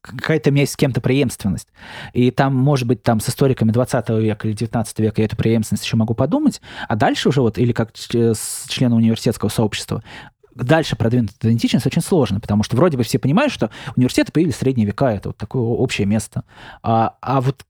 [0.01, 1.69] какая-то у меня есть с кем-то преемственность.
[2.13, 5.85] И там, может быть, там с историками 20 века или 19 века я эту преемственность
[5.85, 10.03] еще могу подумать, а дальше уже вот, или как с членом университетского сообщества,
[10.65, 14.59] дальше продвинуть идентичность очень сложно, потому что вроде бы все понимают, что университеты появились в
[14.59, 16.45] средние века, это вот такое общее место.
[16.83, 17.65] А, а вот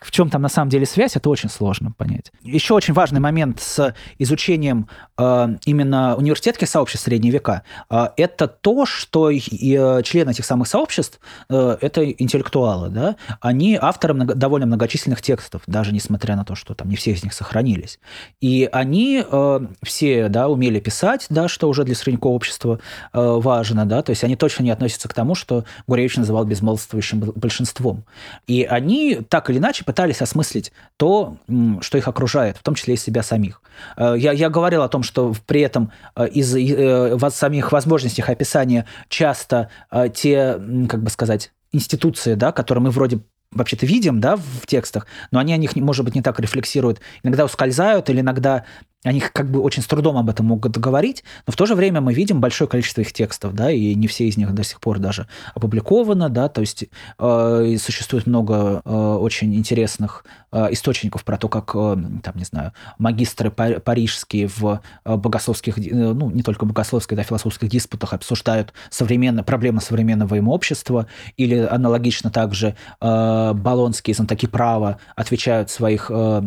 [0.00, 2.32] в чем там на самом деле связь, это очень сложно понять.
[2.42, 8.86] Еще очень важный момент с изучением э, именно университетских сообществ средние века э, это то,
[8.86, 14.66] что и, э, члены этих самых сообществ э, это интеллектуалы, да, они авторы много, довольно
[14.66, 17.98] многочисленных текстов, даже несмотря на то, что там не все из них сохранились.
[18.40, 22.80] И они э, все, да, умели писать, да, что уже для средневекового общества
[23.12, 27.20] э, важно, да, то есть они точно не относятся к тому, что Гуревич называл безмолвствующим
[27.20, 28.04] большинством.
[28.46, 31.38] И они так или иначе пытались осмыслить то,
[31.80, 33.62] что их окружает, в том числе и себя самих.
[33.96, 38.84] Э, я, я говорил о том, что при этом э, из э, самих возможностей описания
[39.08, 39.70] часто
[40.12, 40.60] те,
[40.90, 43.20] как бы сказать, институции, да, которые мы вроде
[43.50, 47.00] вообще-то видим, да, в текстах, но они о них, может быть, не так рефлексируют.
[47.22, 48.64] Иногда ускользают или иногда
[49.04, 52.00] они как бы очень с трудом об этом могут говорить, но в то же время
[52.00, 54.98] мы видим большое количество их текстов, да, и не все из них до сих пор
[54.98, 56.86] даже опубликовано, да, то есть
[57.18, 62.72] э, существует много э, очень интересных э, источников про то, как, э, там, не знаю,
[62.98, 69.44] магистры парижские в э, богословских, э, ну, не только богословских, да, философских диспутах обсуждают современные
[69.44, 76.42] проблемы современного им общества, или аналогично также э, болонские знатоки права отвечают своих э,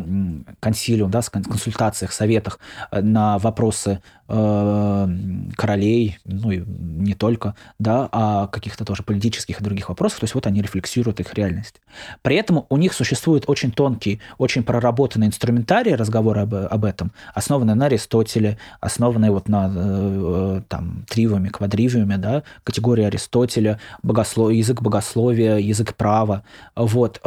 [0.60, 2.60] консилиум, да, консультациях, советах ответах
[2.92, 5.08] э, на вопросы э,
[5.56, 10.20] королей, ну и не только, да, а каких-то тоже политических и других вопросов.
[10.20, 11.82] То есть вот они рефлексируют их реальность.
[12.22, 17.76] При этом у них существует очень тонкий, очень проработанный инструментарий разговора об, об этом, основанный
[17.76, 24.52] на Аристотеле, основанный вот на э, там тривиуме, квадривиуме, да, категории Аристотеля, богослов...
[24.52, 26.44] язык богословия, язык права,
[26.76, 27.22] вот,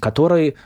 [0.00, 0.56] который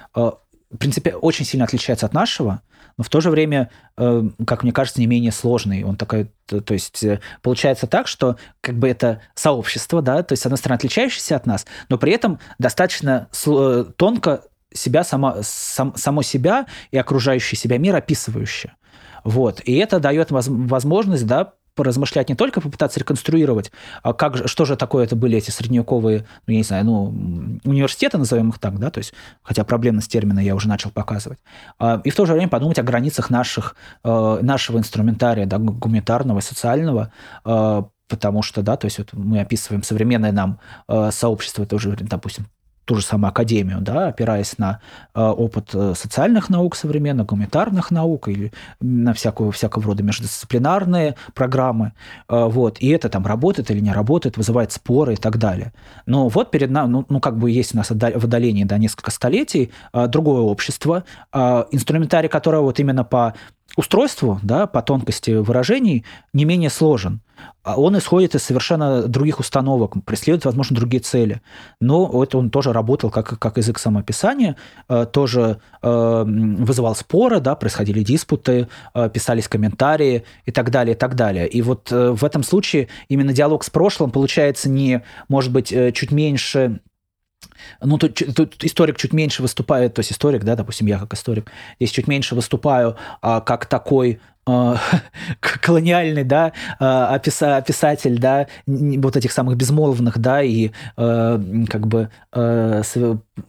[0.71, 2.63] в принципе, очень сильно отличается от нашего,
[3.01, 5.85] но в то же время, э, как мне кажется, не менее сложный.
[5.85, 10.35] Он такой, то, то есть э, получается так, что как бы это сообщество, да, то
[10.35, 14.43] есть, с одной стороны, отличающееся от нас, но при этом достаточно э, тонко
[14.75, 18.75] себя, само, сам, само себя и окружающий себя мир описывающее.
[19.25, 19.63] Вот.
[19.65, 23.73] И это дает возможность, да, поразмышлять не только попытаться реконструировать,
[24.03, 28.19] а как, что же такое это были эти средневековые, ну, я не знаю, ну, университеты,
[28.19, 31.39] назовем их так, да, то есть, хотя проблемность термина я уже начал показывать,
[31.79, 36.41] а, и в то же время подумать о границах наших, э, нашего инструментария, да, гуманитарного,
[36.41, 37.13] социального,
[37.47, 41.97] э, потому что, да, то есть вот мы описываем современное нам э, сообщество, это уже,
[41.97, 42.47] допустим,
[42.91, 44.81] ту же самую академию, да, опираясь на
[45.15, 51.93] э, опыт э, социальных наук современных, гуманитарных наук или на всякую, всякого рода междисциплинарные программы.
[52.29, 52.79] Э, вот.
[52.81, 55.73] И это там работает или не работает, вызывает споры и так далее.
[56.05, 59.13] Но вот перед нами, ну, ну как бы есть у нас в отдалении да, несколько
[59.13, 63.35] столетий другое общество, инструментарий которого вот именно по
[63.77, 67.21] устройству, да, по тонкости выражений не менее сложен.
[67.63, 71.41] А он исходит из совершенно других установок, преследует, возможно, другие цели.
[71.81, 74.57] Но это он тоже работал как, как язык самописания,
[74.89, 80.99] э, тоже э, вызывал споры, да, происходили диспуты, э, писались комментарии и так далее, и
[80.99, 81.47] так далее.
[81.49, 86.81] И вот в этом случае именно диалог с прошлым получается не, может быть, чуть меньше
[87.83, 91.51] ну, тут, тут историк чуть меньше выступает, то есть историк, да, допустим, я как историк,
[91.79, 94.21] здесь чуть меньше выступаю а, как такой
[95.41, 102.11] колониальный, да, э, писатель, да, вот этих самых безмолвных, да, и э, как бы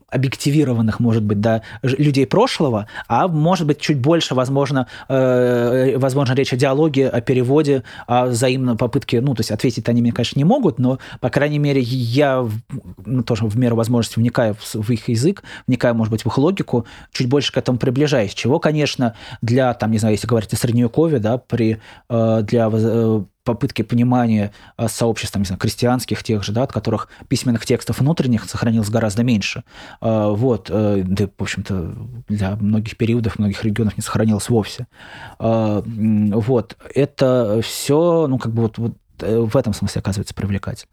[0.10, 6.58] объективированных, может быть, да, людей прошлого, а может быть чуть больше, возможно, возможно речь о
[6.58, 10.80] диалоге, о переводе, о взаимной попытке, ну, то есть ответить они мне, конечно, не могут,
[10.80, 12.46] но, по крайней мере, я
[13.06, 16.86] ну, тоже в меру возможности вникаю в, их язык, вникаю, может быть, в их логику,
[17.12, 20.91] чуть больше к этому приближаюсь, чего, конечно, для, там, не знаю, если говорить о средневековье,
[20.92, 21.80] Средневековье, да, при,
[22.10, 27.10] э, для э, попытки понимания э, сообществ, не знаю, крестьянских тех же, да, от которых
[27.28, 29.64] письменных текстов внутренних сохранилось гораздо меньше.
[30.02, 31.96] Вот, да, в общем-то,
[32.28, 34.88] для многих периодов, многих регионов не сохранилось вовсе.
[35.40, 40.90] Вот, это все, ну, как бы вот, вот в этом смысле оказывается привлекательным.